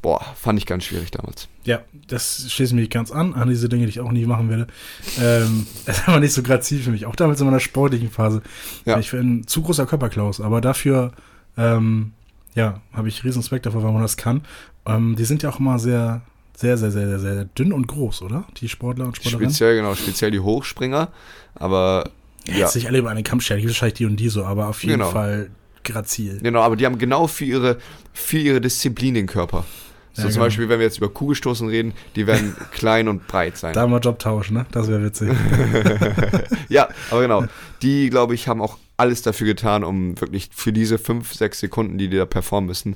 [0.01, 1.47] boah, fand ich ganz schwierig damals.
[1.63, 4.67] Ja, das schließt mich ganz an, an diese Dinge, die ich auch nie machen werde.
[5.19, 7.05] Ähm, das ist aber nicht so grazil für mich.
[7.05, 8.41] Auch damals in meiner sportlichen Phase.
[8.85, 8.99] Ja.
[8.99, 11.13] Ich bin ein zu großer Körperklaus, aber dafür,
[11.57, 12.13] ähm,
[12.55, 14.41] ja, habe ich riesen Respekt davor, weil man das kann.
[14.85, 16.21] Ähm, die sind ja auch immer sehr,
[16.59, 18.45] sehr, sehr, sehr, sehr, sehr dünn und groß, oder?
[18.57, 19.51] Die Sportler und Sportlerinnen.
[19.51, 21.09] Speziell, genau, speziell die Hochspringer.
[21.55, 22.09] Aber
[22.47, 22.53] Ja.
[22.53, 24.67] ja, Jetzt nicht alle über eine Kamm stellen, gibt wahrscheinlich die und die so, aber
[24.67, 25.11] auf jeden Genau.
[25.11, 25.49] Fall
[25.83, 26.39] grazil.
[26.41, 27.77] genau, aber die haben genau für ihre,
[28.11, 29.65] für ihre Disziplin den Körper.
[30.13, 30.45] So Ja, zum genau.
[30.45, 33.73] Beispiel, wenn wir jetzt über Kugelstoßen reden, die werden klein und breit sein.
[33.73, 34.65] Da mal Job tauschen, ne?
[34.71, 35.29] Das wäre witzig.
[36.69, 37.45] Ja, aber genau.
[37.81, 41.97] Die, glaube ich, haben auch alles dafür getan, um wirklich für diese fünf, sechs Sekunden,
[41.97, 42.95] die die da performen müssen,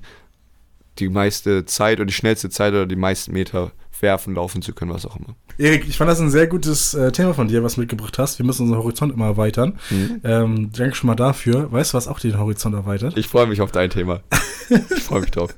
[1.00, 3.72] die meiste Zeit oder die schnellste Zeit oder die meisten Meter
[4.02, 5.36] werfen, laufen zu können, was auch immer.
[5.58, 8.40] Erik, ich fand das ein sehr gutes äh, Thema von dir, was du mitgebracht hast.
[8.40, 9.78] Wir müssen unseren Horizont immer erweitern.
[10.24, 11.72] Ähm, danke schon mal dafür.
[11.72, 13.18] Weißt du, was auch den Horizont erweitert?
[13.18, 14.22] Ich freue mich auf dein Thema.
[14.70, 15.54] Ich freue mich drauf.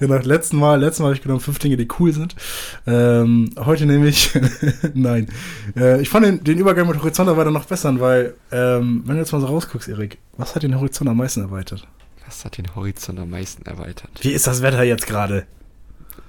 [0.00, 2.34] Genau, letzten Mal, letzten Mal habe ich genommen fünf Dinge, die cool sind.
[2.86, 4.30] Ähm, heute nehme ich,
[4.94, 5.28] nein.
[5.76, 9.20] Äh, ich fand den, den Übergang mit Horizont erweitern noch besser, weil, ähm, wenn du
[9.20, 11.86] jetzt mal so rausguckst, Erik, was hat den Horizont am meisten erweitert?
[12.28, 14.10] Was hat den Horizont am meisten erweitert?
[14.20, 15.46] Wie ist das Wetter jetzt gerade?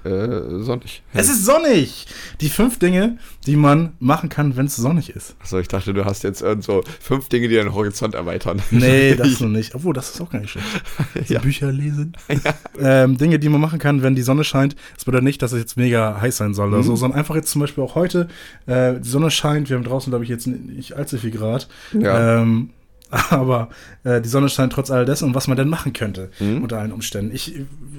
[0.02, 1.02] Äh, sonnig.
[1.12, 2.06] Es ist sonnig!
[2.40, 5.36] Die fünf Dinge, die man machen kann, wenn es sonnig ist.
[5.40, 8.62] Achso, ich dachte, du hast jetzt irgend so fünf Dinge, die deinen Horizont erweitern.
[8.70, 9.74] Nee, das noch nicht.
[9.74, 10.66] Obwohl, das ist auch gar nicht schlecht.
[11.28, 11.40] Ja.
[11.40, 12.16] Bücher lesen.
[12.80, 14.74] Ähm, Dinge, die man machen kann, wenn die Sonne scheint.
[14.94, 17.50] Das bedeutet nicht, dass es jetzt mega heiß sein soll oder so, sondern einfach jetzt
[17.50, 18.28] zum Beispiel auch heute,
[18.64, 21.68] äh, die Sonne scheint, wir haben draußen, glaube ich, jetzt nicht allzu viel Grad.
[21.92, 22.40] Ja.
[22.40, 22.70] Ähm,
[23.30, 23.70] aber
[24.04, 26.62] äh, die Sonne scheint trotz all dessen und was man denn machen könnte Mhm.
[26.62, 27.34] unter allen Umständen.
[27.34, 27.54] Ich,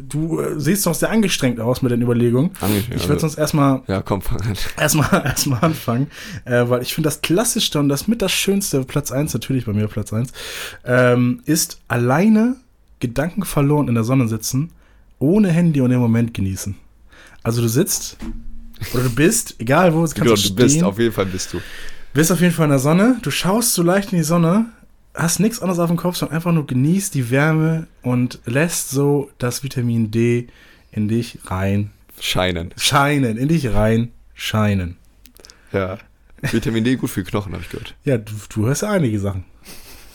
[0.07, 2.51] du äh, siehst doch sehr angestrengt aus mit den Überlegungen.
[2.61, 4.55] Angestrengt, Ich würde also- sonst erstmal Ja, komm, fang an.
[4.77, 6.07] erstmal erstmal anfangen,
[6.45, 9.73] äh, weil ich finde das klassischste und das mit das schönste Platz 1, natürlich bei
[9.73, 10.31] mir Platz 1,
[10.85, 12.55] ähm, ist alleine
[12.99, 14.71] Gedanken verloren in der Sonne sitzen,
[15.19, 16.75] ohne Handy und den Moment genießen.
[17.43, 18.17] Also du sitzt
[18.93, 21.53] oder du bist, egal wo, kannst Du, du, du stehen, bist, auf jeden Fall bist
[21.53, 21.59] du.
[22.13, 24.67] bist auf jeden Fall in der Sonne, du schaust so leicht in die Sonne,
[25.13, 29.29] hast nichts anderes auf dem Kopf, sondern einfach nur genießt die Wärme und lässt so
[29.37, 30.47] das Vitamin D
[30.91, 32.73] in dich rein Scheinen.
[32.77, 34.97] scheinen, in dich rein scheinen.
[35.71, 35.97] Ja.
[36.41, 37.95] Vitamin D gut für Knochen, habe ich gehört.
[38.03, 39.45] Ja, du, du hörst ja einige Sachen.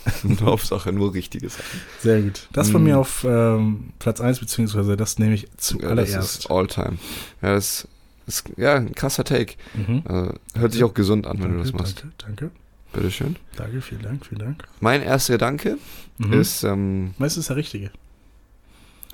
[0.40, 1.80] Hauptsache nur richtige Sachen.
[2.00, 2.48] Sehr gut.
[2.52, 6.38] Das von mir auf ähm, Platz 1, beziehungsweise das nehme ich Ja, das zuallererst.
[6.40, 6.98] ist All-Time.
[7.42, 7.88] Ja, das
[8.26, 9.54] ist ja ein krasser Take.
[9.74, 10.02] Mhm.
[10.08, 12.02] Äh, hört sich auch gesund an, wenn du das Danke, machst.
[12.02, 12.50] Danke, danke,
[12.96, 13.36] Bitteschön.
[13.56, 14.64] danke, vielen Dank, vielen Dank.
[14.80, 15.78] Mein erster Gedanke
[16.18, 16.32] Mhm.
[16.32, 17.90] ist ähm, Was ist der richtige?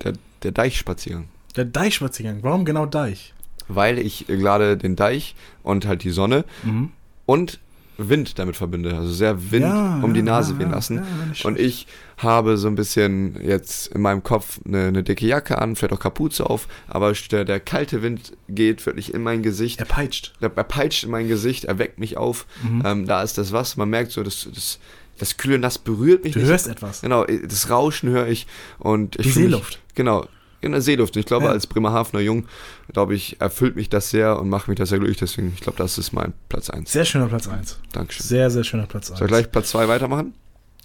[0.03, 0.13] der,
[0.43, 1.27] der Deichspaziergang.
[1.55, 2.39] Der Deichspaziergang.
[2.43, 3.33] Warum genau Deich?
[3.67, 6.91] Weil ich gerade den Deich und halt die Sonne Mhm.
[7.25, 7.59] und
[7.97, 8.95] Wind damit verbinde.
[8.97, 11.03] Also sehr Wind Ja, um die ja, Nase ja, wehen lassen.
[11.43, 11.87] und ich
[12.17, 15.99] habe so ein bisschen jetzt in meinem Kopf eine, eine dicke Jacke an, vielleicht auch
[15.99, 19.79] Kapuze auf, aber der, der kalte Wind geht wirklich in mein Gesicht.
[19.79, 20.33] Er peitscht.
[20.41, 22.45] Er, er peitscht in mein Gesicht, er weckt mich auf.
[22.63, 22.83] Mhm.
[22.85, 24.79] Ähm, da ist das was, man merkt so, das, das,
[25.19, 26.49] das kühle Nass berührt mich Du nicht.
[26.49, 27.01] hörst etwas.
[27.01, 28.47] Genau, das Rauschen höre ich
[28.79, 29.79] und ich Die fühl mich- Seeluft.
[29.95, 30.25] Genau,
[30.63, 31.15] in der Seeluft.
[31.15, 31.51] Und ich glaube, Ja.
[31.51, 32.45] als Bremerhavener Jung,
[32.91, 35.17] glaube ich, erfüllt mich das sehr und macht mich das sehr glücklich.
[35.19, 36.91] Deswegen, ich glaube, das ist mein Platz 1.
[36.91, 37.79] Sehr schöner Platz 1.
[37.91, 38.25] Dankeschön.
[38.25, 39.19] Sehr, sehr schöner Platz 1.
[39.19, 40.33] Soll ich gleich Platz 2 weitermachen?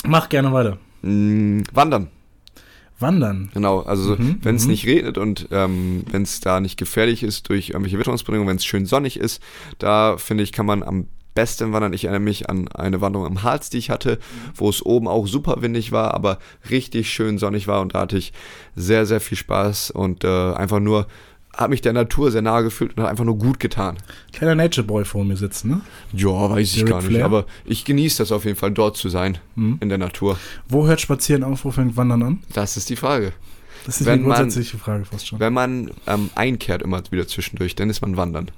[0.05, 0.79] Mach gerne weiter.
[1.03, 2.09] Mm, wandern.
[3.01, 3.51] Wandern.
[3.55, 4.71] Genau, also Mhm, wenn es mhm.
[4.71, 8.65] nicht regnet und ähm, wenn es da nicht gefährlich ist durch irgendwelche Witterungsbedingungen, wenn es
[8.65, 9.41] schön sonnig ist,
[9.79, 11.07] da finde ich, kann man am
[11.39, 11.93] besten wandern.
[11.93, 14.19] Ich erinnere mich an eine Wanderung am Harz, die ich hatte,
[14.55, 18.19] wo es oben auch super windig war, aber richtig schön sonnig war und da hatte
[18.19, 18.33] ich
[18.75, 21.07] sehr, sehr viel Spaß und äh, einfach nur,
[21.57, 23.97] hat mich der Natur sehr nahe gefühlt und hat einfach nur gut getan.
[24.33, 25.81] Kleiner Nature Boy vor mir sitzen, ne?
[26.13, 27.25] Ja, weiß ich Der gar nicht, Flair?
[27.25, 29.79] aber ich genieße das auf jeden Fall, dort zu sein, Mhm.
[29.81, 30.39] in der Natur.
[30.69, 32.43] Wo hört Spazieren auf, wo fängt Wandern an?
[32.53, 33.33] Das ist die Frage.
[33.87, 35.41] Das ist Wenn eine man- grundsätzliche Frage fast schon.
[35.41, 38.51] Wenn man ähm, einkehrt immer wieder zwischendurch, dann ist man wandern.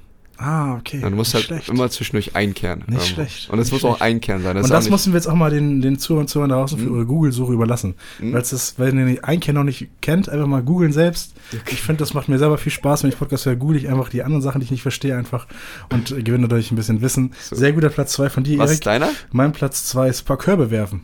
[0.43, 1.01] Ah, okay.
[1.03, 1.69] Dann muss halt schlecht.
[1.69, 2.79] immer zwischendurch einkehren.
[2.87, 3.05] Nicht irgendwo.
[3.15, 4.03] schlecht, Und es muss auch schlecht.
[4.03, 4.57] einkehren sein.
[4.57, 6.57] Das und auch das müssen wir jetzt auch mal den, den Zuhörern und Zuhörern da
[6.57, 6.95] draußen für Mhm.
[6.95, 7.95] eure Google-Suche überlassen.
[8.21, 8.33] Mhm.
[8.33, 11.35] Weil es wenn ihr den Einkehr noch nicht kennt, einfach mal googeln selbst.
[11.71, 14.09] Ich finde, das macht mir selber viel Spaß, wenn ich Podcast höre, google ich einfach
[14.09, 15.47] die anderen Sachen, die ich nicht verstehe, einfach
[15.93, 17.33] und äh, gewinne dadurch ein bisschen Wissen.
[17.43, 17.57] So.
[17.57, 18.75] Sehr guter Platz 2 von dir, was Erik.
[18.81, 19.11] ist deiner?
[19.33, 21.03] Mein Platz 2 ist ein paar Körbe werfen.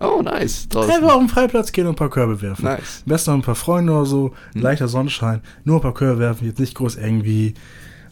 [0.00, 0.68] Oh, nice.
[0.68, 0.90] Draußen.
[0.90, 2.64] Einfach auf den Freiplatz gehen und ein paar Körbe werfen.
[2.64, 3.02] Nice.
[3.06, 4.60] Am besten noch ein paar Freunde oder so, Hm.
[4.60, 7.54] leichter Sonnenschein, nur ein paar Körbe werfen, jetzt nicht groß irgendwie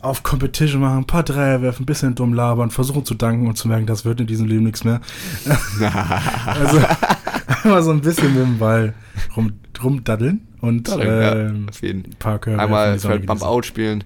[0.02, 3.56] auf Competition machen, ein paar Dreier werfen, ein bisschen dumm labern, versuchen zu danken und
[3.56, 5.00] zu merken, das wird in diesem Leben nichts mehr.
[6.46, 6.80] also
[7.62, 8.94] einmal so ein bisschen mit dem Ball
[9.36, 12.04] rum, rumdaddeln und Ja, ähm, jeden.
[12.06, 13.42] ein paar Körbe Einmal Bump.
[13.42, 14.04] Out spielen.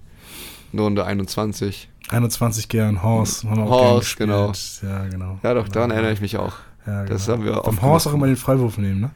[0.73, 1.89] Eine Runde 21.
[2.11, 4.53] 21 gern, Horse, haben wir auch Horse, genau.
[4.83, 5.39] Ja, genau.
[5.43, 5.75] Ja, doch, genau.
[5.75, 6.53] daran erinnere ich mich auch.
[6.87, 7.13] Ja, genau.
[7.15, 9.11] Das haben wir Vom oft Horse auch immer den Freiwurf nehmen, ne?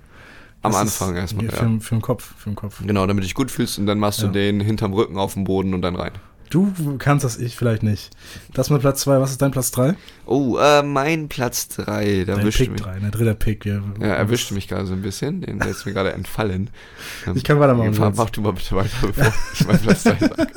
[0.62, 1.46] Am Das Anfang erstmal.
[1.48, 1.78] Für, Ja.
[1.80, 2.82] für den Kopf, für den Kopf.
[2.84, 4.26] Genau, damit du dich gut fühlst und dann machst Ja.
[4.26, 6.12] du den hinterm Rücken auf den Boden und dann rein.
[6.50, 8.10] Du kannst das, ich vielleicht nicht.
[8.54, 9.20] Das ist mein Platz 2.
[9.20, 9.94] Was ist dein Platz 3?
[10.26, 12.24] Oh, äh, mein Platz 3.
[12.24, 12.82] Da Dein erwischte Pick mich.
[12.82, 13.10] 3, ne?
[13.12, 13.64] Dritter Pick.
[13.64, 15.42] Ja, Ja, erwischte mich gerade so ein bisschen.
[15.42, 16.70] Den der ist mir gerade entfallen.
[17.34, 20.48] Ich kann weitermachen, Mach, mach du mal bitte weiter, bevor ich meinen Platz 3 sage.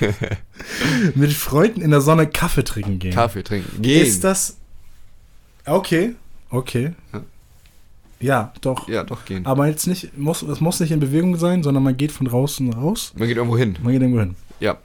[1.14, 3.12] Mit Freunden in der Sonne Kaffee trinken gehen.
[3.12, 3.82] Kaffee trinken.
[3.82, 4.06] Gehen.
[4.06, 4.56] Ist das.
[5.66, 6.14] Okay,
[6.50, 6.94] okay.
[7.12, 7.22] Ja.
[8.20, 8.88] Ja, doch.
[8.88, 9.44] Ja, doch, gehen.
[9.44, 12.72] Aber jetzt nicht, muss, es muss nicht in Bewegung sein, sondern man geht von draußen
[12.72, 13.12] raus.
[13.16, 13.76] Man geht irgendwo hin.
[13.82, 14.36] Man geht irgendwo hin.
[14.60, 14.78] Ja.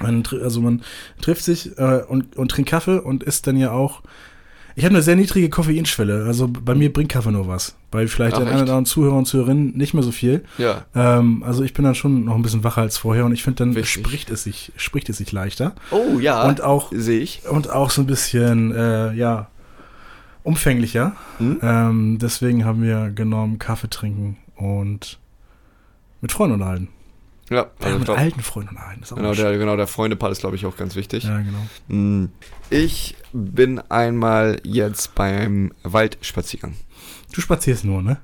[0.00, 0.82] Man, also man
[1.20, 4.02] trifft sich äh, und, und trinkt Kaffee und isst dann ja auch.
[4.74, 6.24] Ich habe eine sehr niedrige Koffeinschwelle.
[6.24, 7.76] Also bei mir bringt Kaffee nur was.
[7.90, 8.54] Bei vielleicht Ach, den echt?
[8.54, 10.44] einen oder anderen Zuhörer und Zuhörerinnen nicht mehr so viel.
[10.56, 10.86] Ja.
[10.94, 13.58] Ähm, also ich bin dann schon noch ein bisschen wacher als vorher und ich finde,
[13.58, 14.06] dann Wichtig.
[14.06, 15.74] spricht es sich, spricht es sich leichter.
[15.90, 16.48] Oh, ja.
[16.48, 17.42] Und auch, Sehe ich.
[17.46, 19.48] und auch so ein bisschen, äh, ja,
[20.42, 21.16] umfänglicher.
[21.36, 21.58] Hm?
[21.62, 25.18] Ähm, deswegen haben wir genommen Kaffee trinken und
[26.22, 26.88] mit Freunden unterhalten.
[27.50, 30.56] Ja, also mit glaub, alten Freunden auch genau, mal der, genau, der Freundepart ist, glaube
[30.56, 31.24] ich, auch ganz wichtig.
[31.24, 31.66] Ja, genau.
[31.88, 32.30] Hm.
[32.70, 36.74] Ich bin einmal jetzt beim Waldspaziergang.
[37.34, 38.18] Du spazierst nur, ne?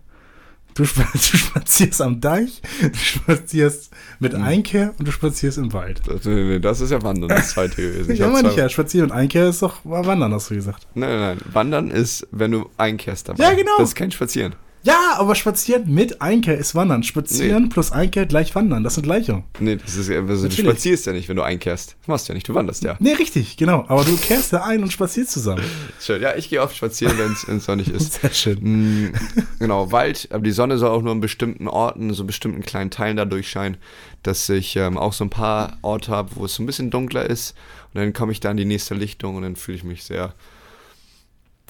[0.74, 3.90] Du, spa du spazierst am Deich, du spazierst
[4.20, 4.44] mit Hm.
[4.44, 6.00] Einkehr und du spazierst im Wald.
[6.06, 6.22] Das,
[6.62, 8.12] das ist ja Wandern, das zweite gewesen.
[8.12, 8.68] Ich ja, meine ich zwei- ja.
[8.68, 10.86] Spazieren und Einkehr ist doch Wandern, hast du gesagt.
[10.94, 11.38] Nein, nein, nein.
[11.52, 13.42] Wandern ist, wenn du einkehrst dabei.
[13.42, 13.72] Ja, genau.
[13.78, 14.54] Das ist kein Spazieren.
[14.82, 17.02] Ja, aber spazieren mit Einkehr ist Wandern.
[17.02, 18.84] Spazieren plus Einkehr gleich Wandern.
[18.84, 19.44] Das sind Gleichungen.
[19.58, 21.96] Nee, das ist ja, also du spazierst ja nicht, wenn du einkehrst.
[22.00, 22.96] Das machst du ja nicht, du wanderst ja.
[23.00, 23.84] Nee, richtig, genau.
[23.88, 25.62] Aber du kehrst da ein und spazierst zusammen.
[26.00, 26.22] Schön.
[26.22, 28.20] Ja, ich gehe oft spazieren, wenn es sonnig ist.
[28.20, 28.58] Sehr schön.
[28.60, 29.12] Mm,
[29.58, 33.16] genau, Wald, aber die Sonne soll auch nur in bestimmten Orten, so bestimmten kleinen Teilen
[33.16, 33.76] da durchscheinen,
[34.22, 37.28] dass ich ähm, auch so ein paar Orte habe, wo es so ein bisschen dunkler
[37.28, 37.54] ist
[37.94, 40.34] und dann komme ich da in die nächste Lichtung und dann fühle ich mich sehr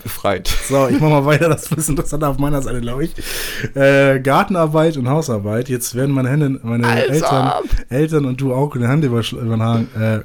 [0.02, 0.48] befreit.
[0.68, 1.48] So, ich mach mal weiter.
[1.48, 3.14] Das ist interessanter auf meiner Seite, glaube ich.
[3.74, 5.68] Äh, Gartenarbeit und Hausarbeit.
[5.68, 7.52] Jetzt werden meine Hände, meine Als Eltern.
[7.88, 10.20] Eltern und du auch die Hände über, über den Haaren, äh,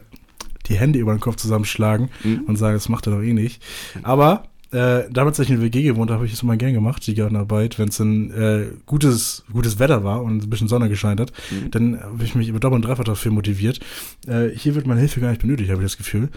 [0.68, 2.44] die Hände über den Kopf zusammenschlagen Mhm.
[2.48, 3.62] und sagen, das macht er doch eh nicht.
[4.04, 4.44] Aber
[4.74, 7.14] äh, damals, als ich in WG gewohnt habe, habe ich das immer gern gemacht, die
[7.16, 7.80] Gartenarbeit.
[7.80, 11.72] Wenn es dann äh, gutes, gutes Wetter war und ein bisschen Sonne gescheint hat, Mhm.
[11.72, 13.80] dann habe ich mich über doppelt und dreifach dafür motiviert.
[14.28, 16.30] Äh, hier wird meine Hilfe gar nicht benötigt, habe ich das Gefühl.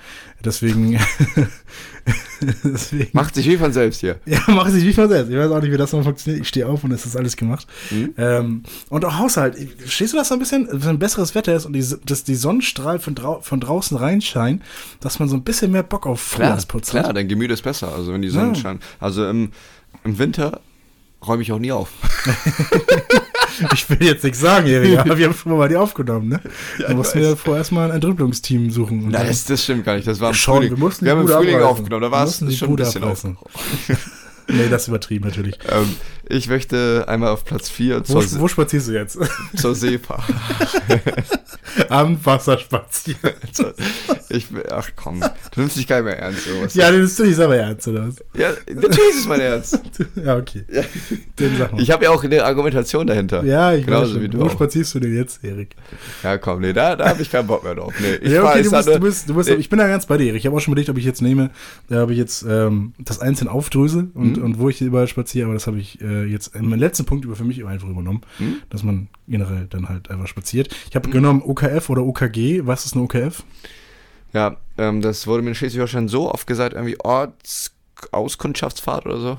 [0.44, 0.98] Deswegen,
[2.64, 4.20] deswegen Macht sich wie von selbst hier.
[4.26, 5.30] ja, mache ich nicht mal selbst.
[5.30, 6.42] Ich weiß auch nicht, wie das noch funktioniert.
[6.42, 7.66] Ich stehe auf und es ist alles gemacht.
[7.90, 8.14] Mhm.
[8.16, 9.56] Ähm, und auch Haushalt.
[9.86, 12.98] Stehst du das so ein bisschen, wenn besseres Wetter ist und die, dass die Sonnenstrahl
[12.98, 14.62] von, drau von draußen reinscheinen,
[15.00, 17.16] dass man so ein bisschen mehr Bock auf Klar, Frühjahrsputz klar, hat?
[17.16, 18.54] dein Gemüt ist besser, also wenn die Sonne Ja.
[18.54, 18.82] scheint.
[19.00, 19.50] Also im,
[20.04, 20.60] im Winter
[21.26, 21.90] räume ich auch nie auf.
[23.72, 26.40] Ich will jetzt nichts sagen, Erik, aber wir haben schon mal die aufgenommen, ne?
[26.78, 27.26] Ja, da ich mussten weiß.
[27.28, 29.08] wir vorerst mal ein Entrümpelungsteam suchen.
[29.08, 30.06] Nein, das, das stimmt gar nicht.
[30.06, 30.78] Das war im Schon, Frühling.
[30.78, 31.70] wir die wir haben im Frühling abreißen.
[31.70, 33.24] aufgenommen, da war es die schon ein bisschen auf.
[33.24, 33.38] abreißen.
[34.48, 35.58] nee, das ist übertrieben natürlich.
[35.70, 35.96] Ähm,
[36.28, 39.18] ich möchte einmal auf Platz 4 Wo, wo spazierst du jetzt?
[39.56, 40.22] zur See fahren.
[41.88, 43.18] am Wasser spazieren.
[43.46, 43.72] Also,
[44.28, 46.44] ich, ach komm, du nimmst dich gar nicht mehr ernst.
[46.44, 46.74] Sowas.
[46.74, 48.16] Ja, den ist nicht selber ernst, oder was?
[48.38, 49.80] ja, natürlich ist es mein Ernst.
[50.24, 50.64] Ja, okay.
[51.38, 51.80] Den sag mal.
[51.82, 53.44] Ich habe ja auch eine Argumentation dahinter.
[53.44, 54.22] ja, ich weiß Genauso schon.
[54.22, 54.50] wie du Wo auch.
[54.52, 55.76] spazierst du denn jetzt, Erik?
[56.22, 57.94] Ja, komm, nee, da, da habe ich keinen Bock mehr drauf.
[58.00, 59.54] Nee, ich ja, fahr- okay, ich du sag bist, nur- du bist, du bist, Nee.
[59.56, 60.26] ich bin da ganz bei dir.
[60.26, 60.40] Erik.
[60.40, 61.50] Ich habe auch schon überlegt, ob ich jetzt nehme,
[61.88, 64.42] da habe ich jetzt ähm, das einzeln aufdröse und, Mhm.
[64.44, 67.36] und wo ich überall spaziere, aber das habe ich äh, jetzt im letzten Punkt über
[67.36, 68.56] für mich einfach übernommen, Mhm.
[68.70, 70.68] dass man generell dann halt einfach spaziert.
[70.88, 72.62] Ich habe genommen OKF oder OKG.
[72.64, 73.44] Was ist eine OKF?
[74.32, 79.38] Ja, ähm, das wurde mir in Schleswig-Holstein so oft gesagt, irgendwie Ortsauskunftsfahrt oder so.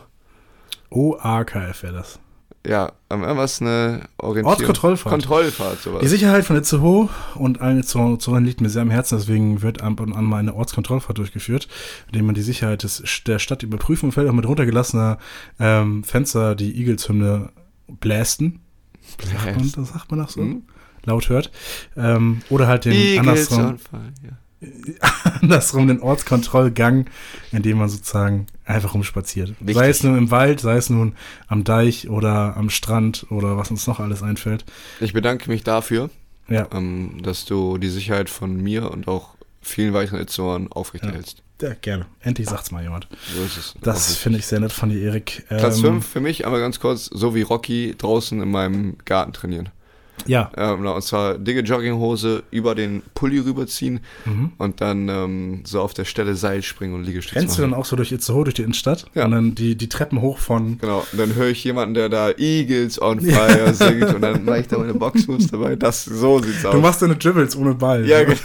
[0.89, 2.19] OAKF wäre das.
[2.65, 4.51] Ja, ähm, irgendwas eine Orientierung.
[4.51, 5.13] Ortskontrollfahrt.
[5.13, 6.01] Kontrollfahrt, sowas.
[6.01, 10.01] Die Sicherheit von Itzehoe und allen Itzehoern liegt mir sehr am Herzen, deswegen wird ab
[10.01, 11.69] und an mal eine Ortskontrollfahrt durchgeführt,
[12.07, 15.17] indem man die Sicherheit des, der Stadt überprüft und vielleicht auch mit runtergelassener
[15.59, 17.53] ähm, Fenster die Eagles-Hymne
[17.87, 18.59] blästen.
[19.23, 20.41] Sagt man, das sagt man das so?
[20.41, 20.63] Hm?
[21.07, 21.49] Laut hört.
[21.95, 23.77] Ähm, oder halt den andersrum,
[24.23, 24.37] ja.
[25.41, 27.05] andersrum den Ortskontrollgang,
[27.51, 29.53] in dem man sozusagen einfach rumspaziert.
[29.59, 29.75] Wichtig.
[29.75, 31.13] Sei es nun im Wald, sei es nun
[31.47, 34.65] am Deich oder am Strand oder was uns noch alles einfällt.
[34.99, 36.09] Ich bedanke mich dafür,
[36.49, 41.43] Ja, ähm, dass du die Sicherheit von mir und auch vielen weiteren Itzoern aufrechterhältst.
[41.61, 42.05] ja gerne.
[42.21, 43.07] Endlich sagt's mal jemand.
[43.35, 43.75] So ist es.
[43.81, 45.45] Das finde ich sehr nett von dir, Erik.
[45.49, 49.33] Platz Ähm, 5 für mich, aber ganz kurz, so wie Rocky draußen in meinem Garten
[49.33, 49.69] trainieren.
[50.25, 50.49] Ja.
[50.57, 54.51] Ähm, und zwar dicke Jogginghose über den Pulli rüberziehen Mhm.
[54.57, 57.85] und dann ähm, so auf der Stelle Seil springen und Liegestütze Rennst du dann auch
[57.85, 59.05] so durch Itzehoe, durch die Innenstadt?
[59.13, 59.25] Ja.
[59.25, 60.77] Und dann die, die Treppen hoch von.
[60.79, 64.59] Genau, und dann höre ich jemanden, der da Eagles on Fire singt und dann mache
[64.61, 65.75] ich da meine Boxmoves dabei.
[65.75, 66.73] Das, so sieht's aus.
[66.73, 68.05] Du machst deine Dribbles ohne Ball.
[68.07, 68.37] ja, genau.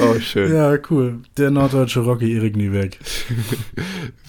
[0.00, 0.52] Oh, schön.
[0.54, 1.20] Ja, cool.
[1.36, 2.96] Der norddeutsche Rocky Erik Nieberg.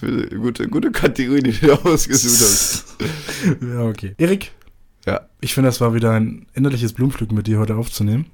[0.00, 2.96] Gute, gute Kategorie, die du ausgesucht hast.
[3.62, 4.14] ja, okay.
[4.18, 4.52] Erik,
[5.06, 8.26] Ja, ich finde, das war wieder ein innerliches Blumenpflücken mit dir heute aufzunehmen.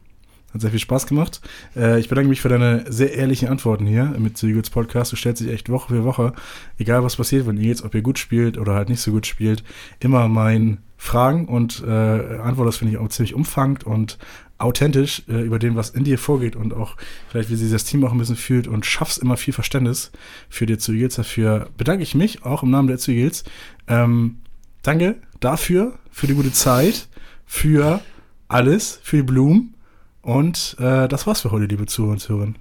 [0.54, 1.42] Hat sehr viel Spaß gemacht.
[1.76, 5.12] Äh, ich bedanke mich für deine sehr ehrlichen Antworten hier mit zu Eagles Podcast.
[5.12, 6.32] Du stellst dich echt Woche für Woche,
[6.78, 9.62] egal was passiert, wenn Eagles, ob ihr gut spielt oder halt nicht so gut spielt,
[10.00, 14.18] immer meinen Fragen und äh, antwortest, finde ich, auch ziemlich umfangend und
[14.58, 16.96] authentisch äh, über dem, was in dir vorgeht und auch
[17.28, 20.10] vielleicht, wie sich das Team auch ein bisschen fühlt und schaffst immer viel Verständnis
[20.48, 21.16] für die zu Eagles.
[21.16, 23.44] Dafür bedanke ich mich, auch im Namen der zu Eagles.
[23.86, 24.38] Ähm,
[24.82, 27.08] danke dafür, für die gute Zeit,
[27.46, 28.00] für
[28.48, 29.74] alles, für die Blumen.
[30.22, 32.56] Und äh, das war's für heute, liebe Zuhörer und Zuhörerinnen.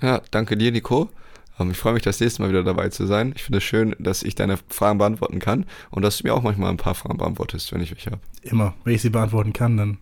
[0.00, 1.10] ja danke dir, Nico.
[1.58, 3.32] Ähm, ich freue mich, das nächste Mal wieder dabei zu sein.
[3.36, 6.42] Ich finde es schön, dass ich deine Fragen beantworten kann und dass du mir auch
[6.42, 8.22] manchmal ein paar Fragen beantwortest, wenn ich welche habe.
[8.42, 8.74] Immer.
[8.84, 9.98] Wenn ich sie beantworten kann, dann,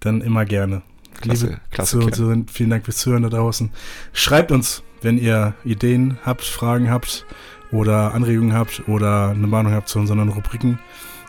[0.00, 0.82] dann immer gerne.
[1.20, 2.12] Klasse, liebe klasse Kerl.
[2.12, 3.70] Zuhörerinnen, vielen Dank fürs Zuhören da draußen.
[4.12, 7.26] Schreibt uns, wenn ihr Ideen habt, Fragen habt
[7.72, 10.78] oder Anregungen habt oder eine Meinung habt zu unseren Rubriken.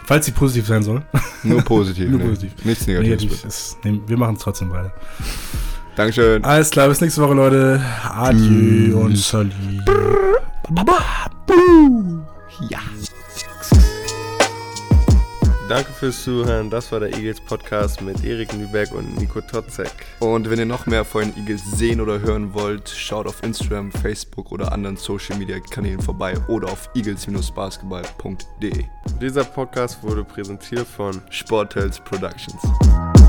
[0.05, 1.03] Falls sie positiv sein soll.
[1.43, 2.09] Nur positiv.
[2.09, 2.25] Nur nee.
[2.25, 2.51] positiv.
[2.65, 3.21] Nichts Negatives.
[3.21, 4.93] Negativ ist, nee, wir machen es trotzdem weiter.
[5.95, 6.43] Dankeschön.
[6.43, 7.81] Alles klar, bis nächste Woche, Leute.
[8.03, 9.53] Adieu und Salut.
[12.69, 12.79] Ja.
[15.71, 16.69] Danke fürs Zuhören.
[16.69, 19.89] Das war der Eagles Podcast mit Erik Nüberg und Nico Totzek.
[20.19, 23.89] Und wenn ihr noch mehr von den Eagles sehen oder hören wollt, schaut auf Instagram,
[23.89, 28.83] Facebook oder anderen Social Media Kanälen vorbei oder auf eagles-basketball.de.
[29.21, 33.20] Dieser Podcast wurde präsentiert von Sportels Productions.